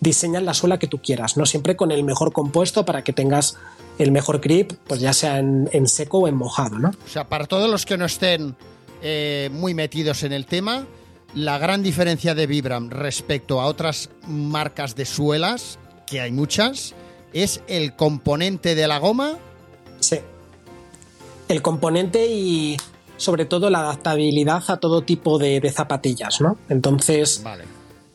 [0.01, 1.47] diseñan la suela que tú quieras, ¿no?
[1.47, 3.57] Siempre con el mejor compuesto para que tengas
[3.99, 6.91] el mejor grip, pues ya sea en, en seco o en mojado, ¿no?
[6.91, 8.55] O sea, para todos los que no estén
[9.03, 10.87] eh, muy metidos en el tema,
[11.35, 16.95] la gran diferencia de Vibram respecto a otras marcas de suelas, que hay muchas,
[17.33, 19.39] es el componente de la goma.
[20.01, 20.19] Sí.
[21.49, 22.77] El componente y
[23.17, 26.59] sobre todo la adaptabilidad a todo tipo de, de zapatillas, ¿no?
[26.69, 27.65] Entonces, Vale.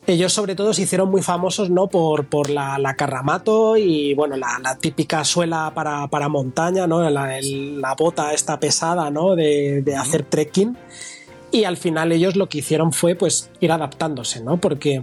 [0.06, 1.86] ellos sobre todo se hicieron muy famosos, ¿no?
[1.88, 7.08] Por, por la, la Carramato y, bueno, la, la típica suela para, para montaña, ¿no?
[7.10, 9.34] La, el- la bota esta pesada, ¿no?
[9.34, 10.76] De, de hacer trekking.
[11.50, 14.58] Y al final ellos lo que hicieron fue, pues, ir adaptándose, ¿no?
[14.58, 15.02] Porque,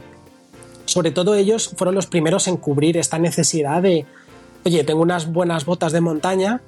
[0.86, 4.06] sobre todo ellos fueron los primeros en cubrir esta necesidad de,
[4.66, 6.62] oye, tengo unas buenas botas de montaña,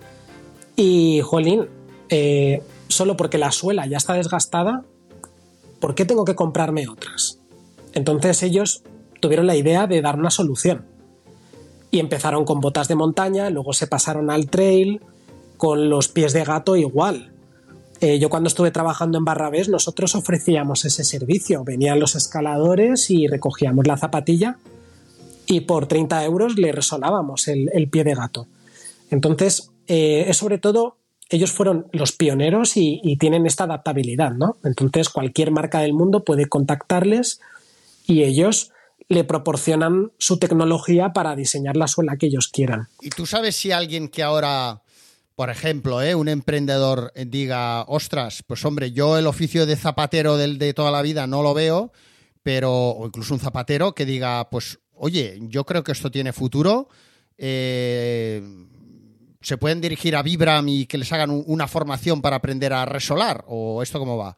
[0.75, 1.67] Y, jolín,
[2.09, 4.83] eh, solo porque la suela ya está desgastada,
[5.79, 7.39] ¿por qué tengo que comprarme otras?
[7.93, 8.83] Entonces ellos
[9.19, 10.85] tuvieron la idea de dar una solución.
[11.91, 15.01] Y empezaron con botas de montaña, luego se pasaron al trail,
[15.57, 17.31] con los pies de gato igual.
[17.99, 21.63] Eh, yo cuando estuve trabajando en Barrabés, nosotros ofrecíamos ese servicio.
[21.63, 24.57] Venían los escaladores y recogíamos la zapatilla
[25.45, 28.47] y por 30 euros le resonábamos el, pie de gato.
[29.09, 30.97] Entonces, eh, es sobre todo,
[31.29, 34.57] ellos fueron los pioneros y, tienen esta adaptabilidad, ¿no?
[34.63, 37.39] Entonces, cualquier marca del mundo puede contactarles
[38.05, 38.71] y ellos
[39.07, 42.87] le proporcionan su tecnología para diseñar la suela que ellos quieran.
[43.01, 44.81] ¿Y tú sabes si alguien que ahora
[45.35, 46.13] por ejemplo, ¿eh?
[46.13, 51.01] un emprendedor diga, ostras, pues hombre, yo el oficio de zapatero del, de toda la
[51.01, 51.91] vida no lo veo,
[52.43, 56.89] pero, o incluso un zapatero que diga, pues, oye, yo creo que esto tiene futuro,
[57.39, 58.43] eh,
[59.41, 63.43] se pueden dirigir a Vibram y que les hagan una formación para aprender a resolar,
[63.47, 64.37] o esto cómo va?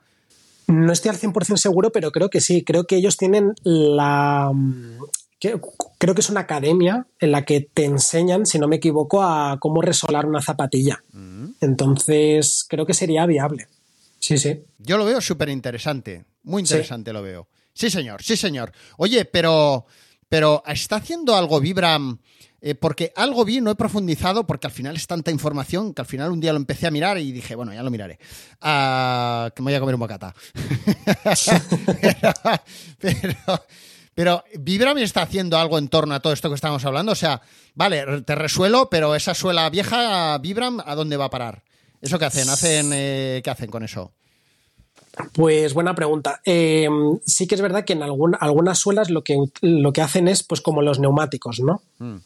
[0.67, 2.63] No estoy al 100% seguro, pero creo que sí.
[2.63, 4.49] Creo que ellos tienen la,
[5.97, 9.57] creo que es una academia en la que te enseñan, si no me equivoco, a
[9.59, 11.03] cómo resolar una zapatilla.
[11.11, 11.45] Mm.
[11.61, 13.67] Entonces, creo que sería viable.
[14.19, 14.61] Sí, sí.
[14.77, 16.25] Yo lo veo súper interesante.
[16.43, 17.47] Muy interesante lo veo.
[17.73, 18.71] Sí, señor, sí, señor.
[18.97, 19.85] Oye, pero,
[20.29, 22.19] pero ¿está haciendo algo Vibram?
[22.65, 26.05] Eh, porque algo vi, no he profundizado, porque al final es tanta información que al
[26.05, 28.19] final un día lo empecé a mirar y dije, bueno, ya lo miraré.
[28.61, 30.33] Ah, que me voy a comer un bocata.
[32.99, 33.65] pero
[34.15, 37.11] pero Vibram está haciendo algo en torno a todo esto que estamos hablando.
[37.11, 37.41] O sea,
[37.75, 41.63] vale, te resuelo, pero esa suela vieja, Vibram, ¿a dónde va a parar?
[42.01, 42.47] ¿Eso qué hacen?
[42.47, 44.13] ¿Hacen eh, ¿Qué hacen con eso?
[45.33, 46.39] Pues buena pregunta.
[46.45, 46.87] Eh,
[47.25, 50.61] sí que es verdad que en algunas suelas lo que, lo que hacen es pues
[50.61, 51.81] como los neumáticos, ¿no?
[51.99, 52.19] Mm.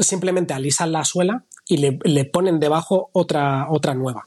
[0.00, 4.26] Simplemente alisan la suela y le, ponen debajo otra, otra nueva.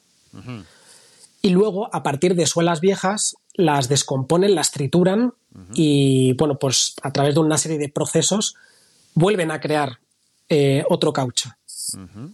[1.41, 5.34] Y luego, a partir de suelas viejas, las descomponen, las trituran
[5.74, 8.55] y, bueno, pues a través de una serie de procesos
[9.14, 9.99] vuelven a crear
[10.47, 11.51] eh, otro caucho.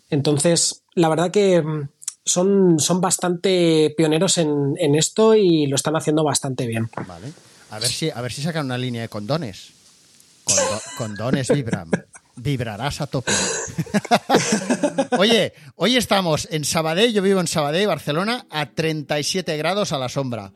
[0.09, 1.89] Entonces, la verdad que mm,
[2.26, 6.89] son, son bastante pioneros en, esto y lo están haciendo bastante bien.
[7.07, 7.32] Vale.
[7.71, 9.71] A ver si, a ver si sacan una línea de condones.
[10.97, 11.89] condones Vibram.
[12.38, 13.32] Vibrarás a tope.
[15.18, 20.10] Oye, hoy estamos en Sabadell, yo vivo en Sabadell, Barcelona, a 37 grados a la
[20.10, 20.52] sombra.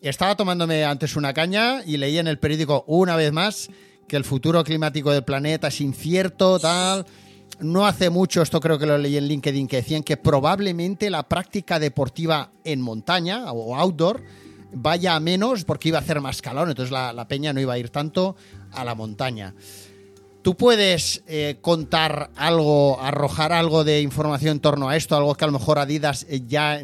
[0.00, 3.70] Estaba tomándome antes una caña y leí en el periódico una vez más
[4.08, 7.06] que el futuro climático del planeta es incierto, tal.
[7.60, 11.28] No hace mucho, esto creo que lo leí en LinkedIn, que decían que probablemente la
[11.28, 14.24] práctica deportiva en montaña o outdoor
[14.72, 17.74] vaya a menos porque iba a hacer más calor, entonces la, la peña no iba
[17.74, 18.34] a ir tanto
[18.72, 19.54] a la montaña.
[20.42, 25.16] ¿Tú puedes eh, contar algo, arrojar algo de información en torno a esto?
[25.16, 26.80] Algo que a lo mejor Adidas eh, ya,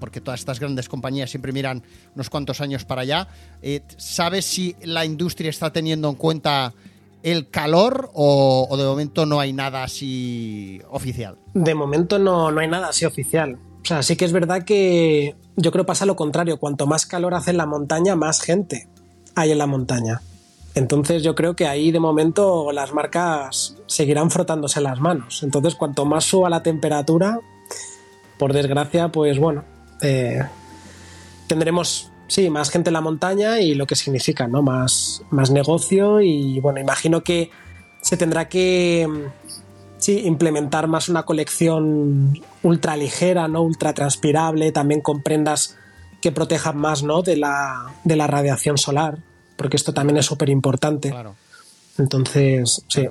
[0.00, 1.82] porque todas estas grandes compañías siempre miran
[2.14, 3.28] unos cuantos años para allá,
[3.60, 6.72] eh, ¿sabes si la industria está teniendo en cuenta
[7.22, 11.36] el calor o, de momento no hay nada así oficial?
[11.52, 13.58] De momento no, no hay nada así oficial.
[13.82, 16.58] O sea, sí que es verdad que yo creo pasa lo contrario.
[16.58, 18.88] Cuanto más calor hace en la montaña, más gente
[19.34, 20.22] hay en la montaña.
[20.74, 25.42] Entonces yo creo que ahí de momento las marcas seguirán frotándose las manos.
[25.42, 27.38] Entonces cuanto más suba la temperatura,
[28.38, 29.64] por desgracia, pues bueno,
[30.02, 30.42] eh,
[31.46, 34.62] tendremos, sí, más gente en la montaña y lo que significa, ¿no?
[34.62, 37.50] Más, más negocio y bueno, imagino que
[38.02, 39.08] se tendrá que,
[39.98, 43.62] sí, implementar más una colección ultra ligera, ¿no?
[43.62, 45.76] Ultra transpirable, también con prendas
[46.20, 47.22] que protejan más, ¿no?
[47.22, 49.18] De la, de la radiación solar
[49.56, 51.10] porque esto también es súper importante.
[51.10, 51.36] Claro.
[51.98, 53.08] Entonces, sí.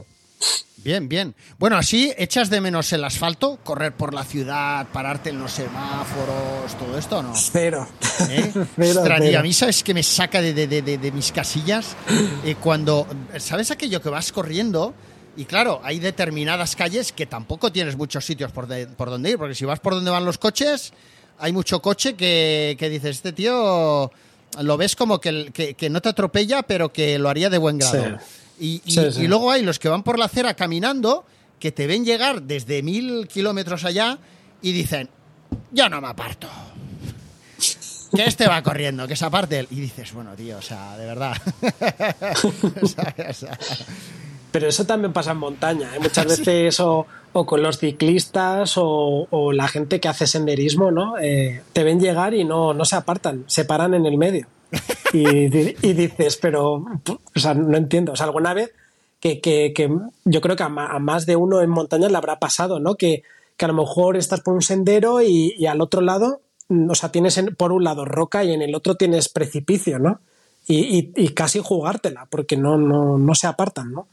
[0.83, 1.33] Bien, bien.
[1.59, 6.77] Bueno, así echas de menos el asfalto, correr por la ciudad, pararte en los semáforos,
[6.77, 7.33] todo esto, ¿o ¿no?
[7.35, 7.87] Cero.
[8.29, 8.51] ¿Eh?
[9.37, 11.95] a mí sabes que me saca de, mis casillas
[12.43, 14.93] eh, cuando, ¿sabes aquello que vas corriendo?
[15.37, 18.67] Y claro, hay determinadas calles que tampoco tienes muchos sitios por,
[18.97, 20.91] por donde ir, porque si vas por donde van los coches,
[21.39, 24.11] hay mucho coche que, que dices, este tío
[24.61, 28.17] lo ves como que, no te atropella, pero que lo haría de buen grado.
[28.59, 28.81] Y,
[29.27, 31.25] luego hay los que van por la acera caminando,
[31.59, 34.17] que te ven llegar desde mil kilómetros allá
[34.61, 35.09] y dicen,
[35.71, 36.47] yo no me aparto.
[38.15, 39.67] Que este va corriendo, que esa parte.
[39.71, 41.35] Y dices, bueno, tío, o sea, de verdad.
[44.53, 45.89] Pero eso también pasa en montaña.
[45.95, 45.99] ¿eh?
[45.99, 51.17] Muchas veces o, con los ciclistas o, la gente que hace senderismo, ¿no?
[51.17, 54.47] Eh, te ven llegar y no, no se apartan, se paran en el medio.
[55.15, 55.47] Y,
[55.93, 56.73] dices, pero,
[57.35, 58.13] o sea, no entiendo.
[58.13, 58.71] O sea, alguna vez
[59.19, 59.73] que, que,
[60.25, 62.95] yo creo que a, más de uno en montaña le habrá pasado, ¿no?
[62.95, 63.21] Que,
[63.55, 66.95] que a lo mejor estás por un sendero y, y al otro lado, mm, o
[66.95, 70.19] sea, tienes en- por un lado roca y en el otro tienes precipicio, ¿no?
[70.67, 74.07] Y, y- y casi jugártela, porque no, no, no se apartan, ¿no?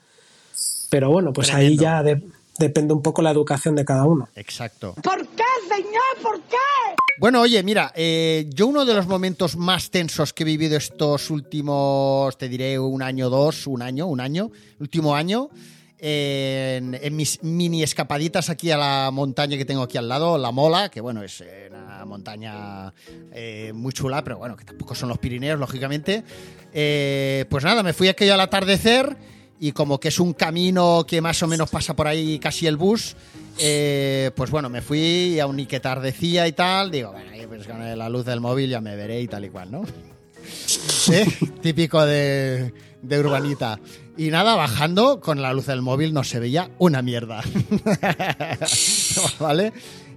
[0.90, 2.22] Pero bueno, pues ahí ya de-
[2.58, 4.28] depende un poco la educación de cada uno.
[4.36, 4.94] Exacto.
[5.02, 6.02] ¿Por qué, señor?
[6.22, 6.56] ¿Por qué?
[7.18, 11.30] Bueno, oye, mira, eh, yo uno de los momentos más tensos que he vivido estos
[11.30, 15.50] últimos, te diré, un año, dos, un año, un año, último año,
[15.98, 20.38] eh, en, en mis mini escapaditas aquí a la montaña que tengo aquí al lado,
[20.38, 22.90] La Mola, que bueno, es eh, una montaña
[23.32, 26.24] eh, muy chula, pero bueno, que tampoco son los Pirineos, lógicamente.
[26.72, 29.14] Eh, pues nada, me fui aquello al atardecer
[29.62, 32.78] y como que es un camino que más o menos pasa por ahí casi el
[32.78, 33.14] bus,
[33.58, 37.66] eh, pues bueno, me fui y aún ni que tardecía y tal, digo, bueno, pues
[37.66, 39.82] con la luz del móvil ya me veré y tal y cual, ¿no?
[41.12, 41.26] ¿Eh?
[41.60, 43.78] Típico de, de urbanita.
[44.16, 47.42] Y nada, bajando con la luz del móvil no se veía una mierda.
[49.38, 49.74] ¿Vale?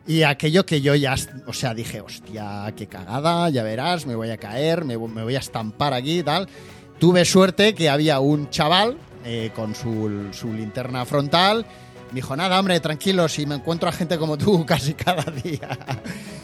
[0.08, 1.16] Y aquello que yo ya,
[1.48, 5.36] o sea, dije, hostia, qué cagada, ya verás, me voy a caer, me, me voy
[5.36, 6.48] a estampar aquí y tal.
[6.98, 11.66] Tuve suerte que había un chaval eh, con su, su linterna frontal.
[12.10, 15.68] Me dijo, nada, hombre, tranquilo, si me encuentro a gente como tú casi cada día.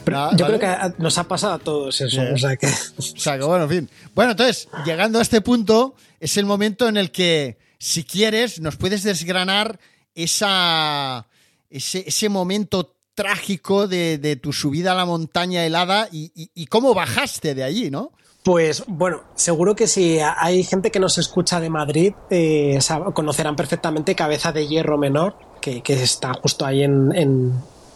[0.06, 0.58] Nada, Yo ¿vale?
[0.58, 2.08] creo que nos ha pasado a todos eso.
[2.22, 2.34] Yeah.
[2.34, 2.66] O sea que.
[2.98, 3.90] O sea, que bueno, en fin.
[4.14, 8.76] Bueno, entonces, llegando a este punto, es el momento en el que, si quieres, nos
[8.76, 9.78] puedes desgranar
[10.14, 11.26] esa,
[11.70, 16.66] ese, ese momento trágico de, de tu subida a la montaña helada y, y- y
[16.66, 18.12] cómo bajaste de allí, ¿no?
[18.42, 22.78] Pues bueno, seguro que si hay gente que nos escucha de Madrid, eh,
[23.12, 27.12] conocerán perfectamente Cabeza de Hierro Menor, que, está justo ahí en,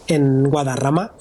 [0.07, 1.13] en, Guadarrama.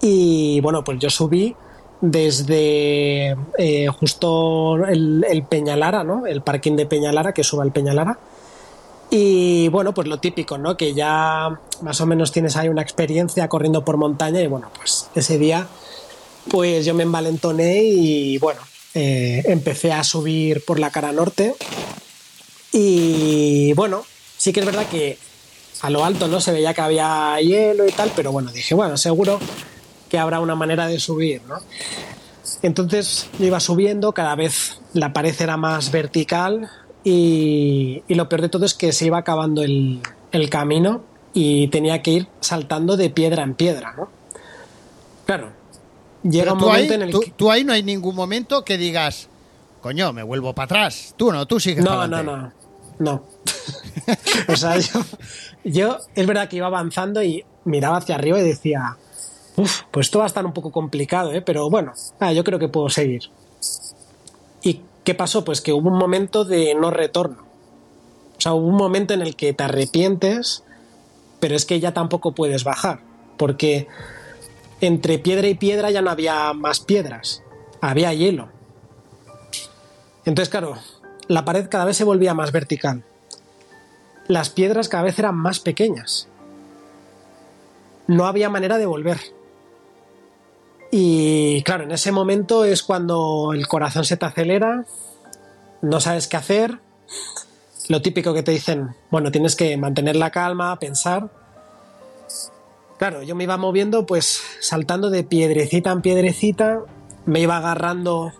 [0.00, 1.54] Y bueno, pues yo subí
[2.00, 6.26] desde eh, justo el, el Peñalara, ¿no?
[6.26, 8.18] El parking de Peñalara, que sube al Peñalara.
[9.10, 10.76] Y bueno, pues lo típico, ¿no?
[10.76, 15.08] Que ya más o menos tienes ahí una experiencia corriendo por montaña y bueno, pues
[15.14, 15.68] ese día
[16.48, 18.60] pues yo me envalentoné y bueno,
[18.94, 21.54] eh, empecé a subir por la cara norte.
[22.72, 24.04] Y bueno,
[24.36, 25.18] sí que es verdad que
[25.82, 28.96] a lo alto no se veía que había hielo y tal, pero bueno, dije, bueno,
[28.96, 29.38] seguro
[30.08, 31.58] que habrá una manera de subir, ¿no?
[32.62, 36.70] Entonces yo iba subiendo, cada vez la pared era más vertical
[37.04, 40.00] y, lo peor de todo es que se iba acabando el,
[40.32, 41.02] el camino
[41.34, 44.08] y tenía que ir saltando de piedra en piedra, ¿no?
[45.26, 45.52] Claro,
[46.22, 47.30] llega un ahí, momento en el tú, que...
[47.30, 49.28] tú ahí no hay ningún momento que digas,
[49.80, 51.14] coño, me vuelvo para atrás.
[51.16, 52.52] Tú no, tú sigues No, no, no,
[52.98, 53.22] no.
[54.48, 55.00] o sea, yo,
[55.64, 58.96] yo es verdad que iba avanzando y miraba hacia arriba y decía,
[59.56, 61.42] uff, pues esto va a estar un poco complicado, ¿eh?
[61.42, 63.22] pero bueno, ah, yo creo que puedo seguir.
[64.62, 65.44] ¿Y qué pasó?
[65.44, 67.44] Pues que hubo un momento de no retorno.
[68.36, 70.62] O sea, hubo un momento en el que te arrepientes,
[71.40, 73.00] pero es que ya tampoco puedes bajar,
[73.36, 73.88] porque
[74.80, 77.42] entre piedra y piedra ya no había más piedras,
[77.80, 78.48] había hielo.
[80.24, 80.76] Entonces, claro,
[81.28, 83.04] la pared cada vez se volvía más vertical.
[84.28, 86.28] Las piedras cada vez eran más pequeñas.
[88.06, 89.18] No había manera de volver.
[90.90, 94.84] Y claro, en ese momento es cuando el corazón se te acelera,
[95.82, 96.78] no sabes qué hacer.
[97.88, 101.30] Lo típico que te dicen, bueno, tienes que mantener la calma, pensar.
[102.98, 106.80] Claro, yo me iba moviendo, pues saltando de piedrecita en piedrecita,
[107.26, 108.32] me iba agarrando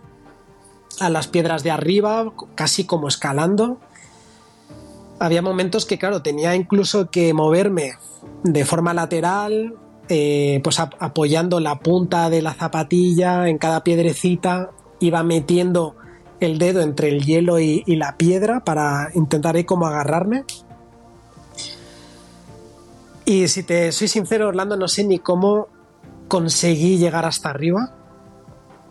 [0.99, 3.79] a las piedras de arriba, casi como escalando.
[5.19, 7.93] Había momentos que, claro, tenía incluso que moverme
[8.45, 9.75] de forma lateral,
[10.09, 15.97] eh, pues ap- apoyando la punta de la zapatilla en cada piedrecita, iba metiendo
[16.41, 20.45] el dedo entre el hielo y, y la piedra para intentar ahí como agarrarme.
[23.27, 25.69] Y si te soy sincero, Orlando, no sé ni cómo
[26.29, 27.93] conseguí llegar hasta arriba.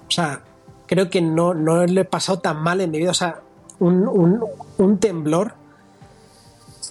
[0.07, 0.41] O sea,
[0.87, 3.11] creo que no, no le he pasado tan mal en mi vida.
[3.11, 3.41] O sea,
[3.79, 4.43] un, un-
[4.77, 5.55] un temblor,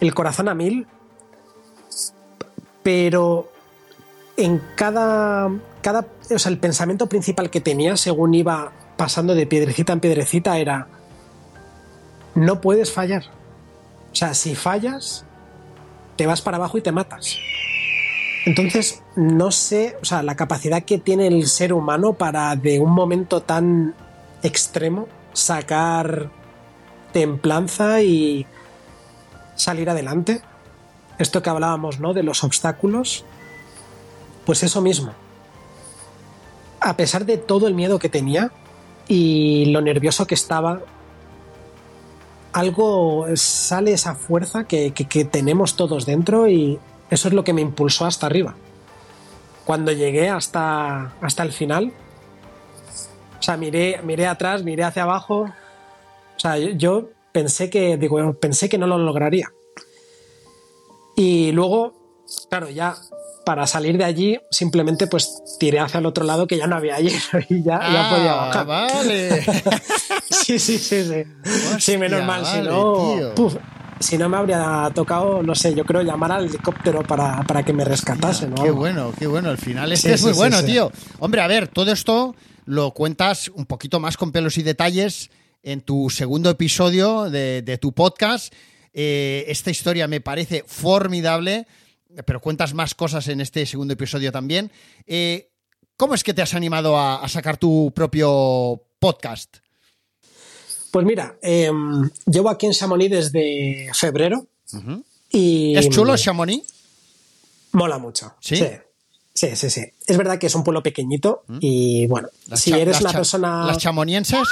[0.01, 0.87] el corazón a mil,
[2.83, 3.49] pero
[4.37, 5.51] en cada,
[5.83, 6.07] cada.
[6.35, 10.89] O sea, el pensamiento principal que tenía según iba pasando de piedrecita en piedrecita era:
[12.35, 13.25] no puedes fallar.
[14.13, 15.25] O sea, si fallas,
[16.17, 17.37] te vas para abajo y te matas.
[18.47, 22.93] Entonces, no sé, o sea, la capacidad que tiene el ser humano para de un
[22.93, 23.95] momento tan
[24.43, 26.31] extremo sacar
[27.13, 28.47] templanza y
[29.55, 30.43] salir adelante.
[31.19, 32.13] Esto que hablábamos, ¿no?
[32.13, 33.25] De los obstáculos.
[34.45, 35.13] Pues eso mismo.
[36.81, 38.51] A pesar de todo el miedo que tenía
[39.09, 40.81] y lo nervioso que estaba,
[42.55, 46.79] algo sale esa fuerza que, que- tenemos todos dentro y
[47.11, 48.55] eso es lo que me impulsó hasta arriba.
[49.67, 51.93] cuando llegué hasta, hasta el final,
[53.39, 55.43] o sea, miré, miré atrás, miré hacia abajo.
[56.37, 59.51] O sea, yo, yo pensé que, digo, pensé que no lo lograría.
[61.17, 61.95] Y luego,
[62.51, 62.95] claro, ya
[63.45, 66.99] para salir de allí, simplemente pues tiré hacia el otro lado que ya no había
[66.99, 67.19] hielo
[67.49, 68.67] y ya, ya podía Ah, bajar.
[68.67, 69.45] vale.
[70.31, 71.23] Sí, sí, sí, sí.
[71.79, 73.33] sí, menos mal, si no.
[73.35, 73.57] puf,
[74.01, 77.73] si no me habría tocado, no sé, yo creo llamar al helicóptero para, para que
[77.73, 78.53] me rescatasen.
[78.59, 79.51] o Qué bueno, qué bueno.
[79.51, 80.67] El final este Sí, es muy sí, bueno, sí.
[80.67, 80.91] tío.
[81.21, 82.35] Hombre, a ver, todo esto
[82.67, 85.31] lo cuentas un poquito más con pelos y detalles
[85.63, 88.53] en tu segundo episodio de, de tu podcast.
[88.93, 91.67] Eh, esta historia me parece formidable,
[92.27, 94.71] pero cuentas más cosas en este segundo episodio también.
[95.07, 95.51] Eh,
[95.97, 99.59] ¿Cómo es que te has animado a, a sacar tu propio podcast?
[100.91, 101.71] Pues mira, eh,
[102.27, 104.47] llevo aquí en Chamonix desde febrero
[105.31, 106.65] y ¿Es chulo Chamonix?
[107.73, 108.35] mola mucho.
[108.41, 108.57] ¿Sí?
[108.57, 108.67] Sí,
[109.35, 109.71] sí, sí.
[109.71, 109.83] sí.
[110.07, 112.29] Es verdad que es un pueblo pequeñito y bueno.
[112.47, 113.67] Las si cha- eres cha- persona...
[113.67, 114.47] ¿Las chamonienses?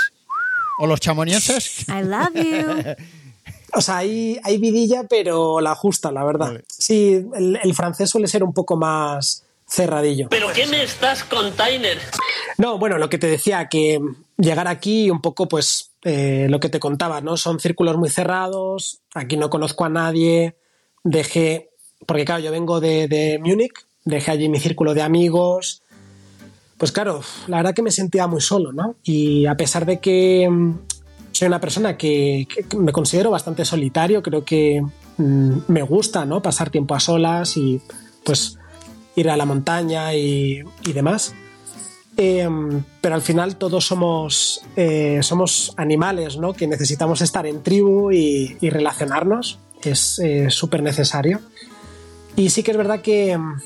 [0.80, 1.86] ¿O los chamonienses?
[1.88, 3.04] I love you.
[3.74, 6.48] O sea, hay, hay vidilla, pero la justa, la verdad.
[6.48, 6.64] Vale.
[6.68, 10.28] Sí, el, el francés suele ser un poco más cerradillo.
[10.28, 11.98] ¿Pero qué me estás container?
[12.58, 14.00] No, bueno, lo que te decía, que
[14.36, 17.36] llegar aquí un poco, pues, eh, lo que te contaba, ¿no?
[17.36, 20.56] Son círculos muy cerrados, aquí no conozco a nadie,
[21.04, 21.70] dejé,
[22.06, 25.82] porque claro, yo vengo de, de Múnich, dejé allí mi círculo de amigos,
[26.76, 28.96] pues claro, la verdad que me sentía muy solo, ¿no?
[29.04, 30.78] Y a pesar de que mm,
[31.42, 32.46] soy una persona que,
[32.78, 34.80] me considero bastante solitario, creo que
[35.16, 36.40] mm, me gusta, ¿no?
[36.40, 37.80] Pasar tiempo a solas y,
[38.24, 38.60] pues,
[39.16, 40.62] ir a la montaña y,
[40.94, 41.34] demás.
[42.16, 42.48] Eh,
[43.00, 46.52] pero al final todos somos, eh, somos animales, ¿no?
[46.52, 49.58] Que necesitamos estar en tribu y, relacionarnos.
[49.82, 51.40] Es eh, súper necesario.
[52.36, 53.60] Y sí que es verdad que mm,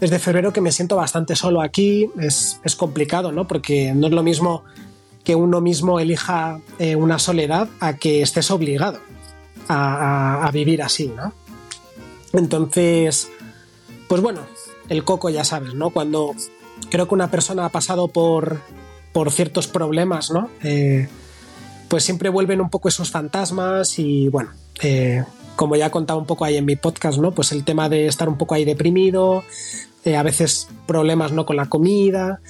[0.00, 2.10] desde febrero que me siento bastante solo aquí.
[2.20, 3.48] Es, es complicado, ¿no?
[3.48, 4.64] Porque no es lo mismo
[5.26, 9.00] que uno mismo elija eh, una soledad a que estés obligado
[9.68, 11.32] a, vivir así, ¿no?
[12.32, 13.28] Entonces,
[14.06, 14.42] pues bueno,
[14.88, 15.90] el coco ya sabes, ¿no?
[15.90, 16.32] Cuando
[16.90, 18.60] creo que una persona ha pasado por,
[19.12, 20.48] por ciertos problemas, ¿no?
[20.62, 21.08] Eh,
[21.88, 24.50] pues siempre vuelven un poco esos fantasmas y bueno,
[24.80, 25.24] eh,
[25.56, 27.32] como ya he contado un poco ahí en mi podcast, ¿no?
[27.32, 29.42] Pues el tema de estar un poco ahí deprimido,
[30.06, 31.44] a veces problemas, ¿no?
[31.46, 32.40] Con la comida.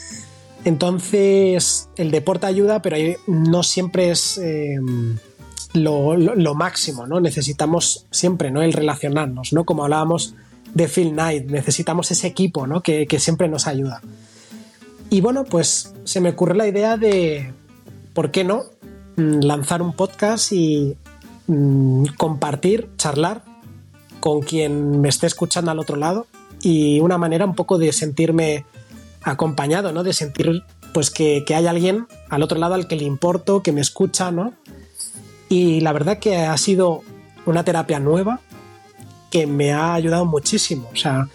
[0.66, 2.96] Entonces, el deporte ayuda, pero
[3.28, 4.80] no siempre es eh,
[5.74, 7.20] lo, máximo, ¿no?
[7.20, 8.62] Necesitamos siempre, ¿no?
[8.62, 9.62] El relacionarnos, ¿no?
[9.62, 10.34] Como hablábamos
[10.74, 12.82] de Phil Knight, necesitamos ese equipo, ¿no?
[12.82, 14.02] Que, que siempre nos ayuda.
[15.08, 17.52] Y bueno, pues se me ocurre la idea de,
[18.12, 18.64] ¿por qué no?
[19.14, 20.96] Mm, Lanzar un podcast y
[21.46, 23.44] mm, compartir, charlar
[24.18, 26.26] con quien me esté escuchando al otro lado
[26.60, 28.64] y una manera un poco de sentirme
[29.26, 30.02] acompañado, ¿no?
[30.02, 30.62] De sentir
[30.94, 34.30] pues que, que hay alguien al otro lado al que le importo, que me escucha,
[34.30, 34.54] ¿no?
[35.48, 37.02] Y la verdad que ha sido
[37.44, 38.40] una terapia nueva
[39.30, 40.88] que me ha ayudado muchísimo.
[40.92, 41.28] O sea,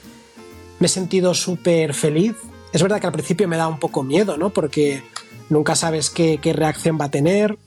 [0.80, 2.36] me he sentido súper feliz.
[2.74, 4.50] Es verdad que al principio me da un poco miedo, ¿no?
[4.50, 5.04] Porque
[5.50, 7.58] nunca sabes qué, qué reacción va a tener.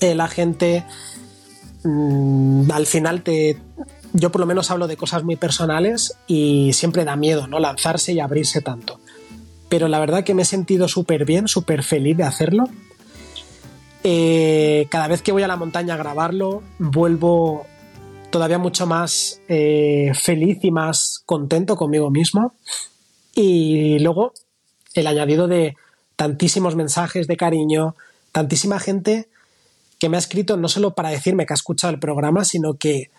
[0.00, 0.84] Eh, la gente
[1.84, 3.58] mm, al final te...
[4.14, 7.58] Yo por lo menos hablo de cosas muy personales y siempre da miedo, ¿no?
[7.58, 9.01] Lanzarse y abrirse tanto.
[9.72, 12.68] Pero la verdad que me he sentido súper bien, súper feliz de hacerlo.
[14.04, 17.64] Eh, cada vez que voy a la montaña a grabarlo, vuelvo
[18.28, 22.52] todavía mucho más eh, feliz y más contento conmigo mismo.
[23.34, 24.34] Y luego
[24.92, 25.78] el añadido de
[26.16, 27.96] tantísimos mensajes de cariño,
[28.30, 29.30] tantísima gente
[29.98, 33.10] que me ha escrito no solo para decirme que ha escuchado el programa, sino que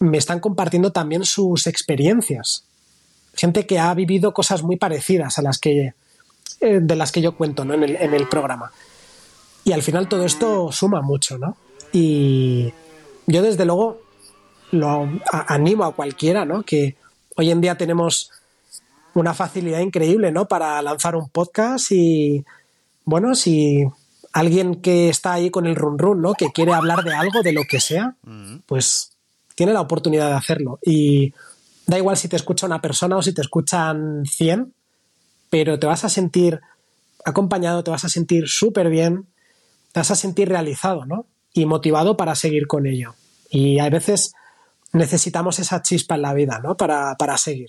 [0.00, 2.64] me están compartiendo también sus experiencias.
[3.34, 5.94] Gente que ha vivido cosas muy parecidas a las que
[6.60, 7.74] eh, de las que yo cuento ¿no?
[7.74, 8.70] en, el, en el programa.
[9.64, 11.56] Y al final todo esto suma mucho, ¿no?
[11.92, 12.72] Y
[13.26, 14.00] yo desde luego
[14.70, 16.62] lo a- animo a cualquiera, ¿no?
[16.62, 16.96] Que
[17.36, 18.30] hoy en día tenemos
[19.14, 20.46] una facilidad increíble, ¿no?
[20.46, 22.44] Para lanzar un podcast y,
[23.04, 23.84] bueno, si
[24.32, 26.34] alguien que está ahí con el run run, ¿no?
[26.34, 28.14] Que quiere hablar de algo, de lo que sea,
[28.66, 29.12] pues
[29.56, 30.78] tiene la oportunidad de hacerlo.
[30.84, 31.34] Y
[31.90, 34.72] da igual si te escucha una persona o si te escuchan 100,
[35.50, 36.60] pero te vas a sentir
[37.24, 39.26] acompañado, te vas a sentir súper bien,
[39.92, 41.26] te vas a sentir realizado, ¿no?
[41.52, 43.14] Y motivado para seguir con ello.
[43.50, 44.32] Y a veces
[44.92, 46.76] necesitamos esa chispa en la vida, ¿no?
[46.76, 47.66] Para, para seguir.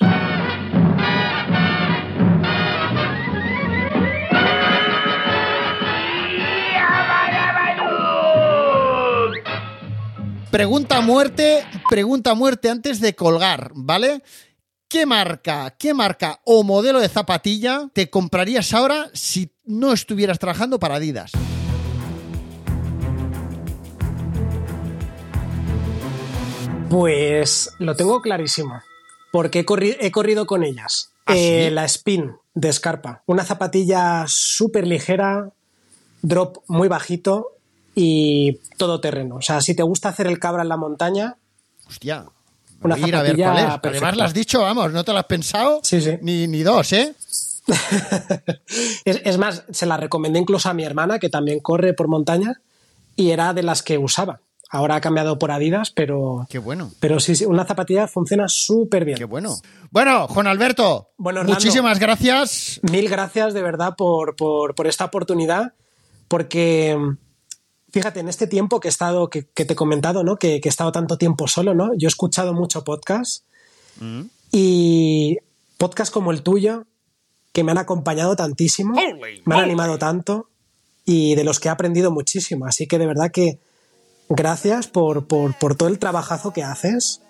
[10.52, 14.22] Pregunta a muerte, pregunta a muerte antes de colgar, ¿vale?
[14.90, 20.80] ¿qué marca, qué marca o modelo de zapatilla te comprarías ahora si no estuvieras trabajando
[20.80, 21.32] para Adidas?
[26.90, 28.82] Pues lo tengo clarísimo,
[29.32, 31.12] porque he, corri- he corrido con ellas.
[31.26, 31.74] ¿Ah, Eh, sí?
[31.74, 35.50] La Spin de Scarpa, una zapatilla súper ligera,
[36.22, 37.58] drop muy bajito
[38.04, 39.36] y todo terreno.
[39.36, 41.38] O sea, si te gusta hacer el cabra en la montaña,
[41.88, 42.26] Hostia.
[42.84, 44.02] Una voy ir a ver zapatilla cuál es.
[44.02, 46.18] Además lo has dicho, vamos, no te lo has pensado Sí, sí.
[46.22, 47.14] Ni, ni dos, ¿eh?
[49.06, 52.62] es, es más, se la recomendé incluso a mi hermana, que también corre por montaña,
[53.16, 54.42] y era de las que usaba.
[54.70, 56.92] Ahora ha cambiado por Adidas, pero, Qué bueno.
[57.02, 59.18] pero sí, sí, una zapatilla funciona súper bien.
[59.18, 59.58] Qué bueno.
[59.92, 61.60] Bueno, Juan Alberto, Bueno, Orlando.
[61.60, 62.80] muchísimas gracias.
[62.84, 65.74] Mil gracias de verdad por, por- por esta oportunidad,
[66.30, 66.98] porque
[67.92, 70.38] fíjate, en este tiempo que he estado, que, que te he comentado, ¿no?
[70.38, 71.94] Que, que he estado tanto tiempo solo, ¿no?
[71.96, 73.44] Yo he escuchado mucho podcast
[74.52, 75.38] y
[75.78, 76.86] podcast como el tuyo,
[77.54, 78.96] que me han acompañado tantísimo,
[79.46, 80.48] me han animado tanto
[81.06, 82.66] y de los que he aprendido muchísimo.
[82.66, 83.60] Así que de verdad que
[84.30, 87.22] gracias por, por- por todo el trabajazo que haces.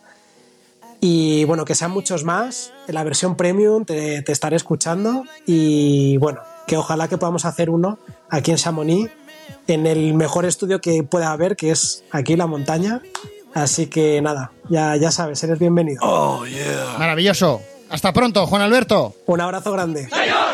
[1.03, 2.72] Y bueno, que sean muchos más.
[2.88, 5.24] En la versión premium te, te estaré escuchando.
[5.47, 7.97] Y bueno, que ojalá que podamos hacer uno
[8.30, 9.09] aquí en Chamonix,
[9.74, 13.01] en el mejor estudio que pueda haber, que es aquí la montaña.
[13.53, 16.01] Así que nada, ya, ya sabes, eres bienvenido.
[16.97, 17.61] Maravilloso.
[17.89, 19.13] Hasta pronto, Juan Alberto.
[19.26, 20.07] Un abrazo grande.
[20.09, 20.53] Now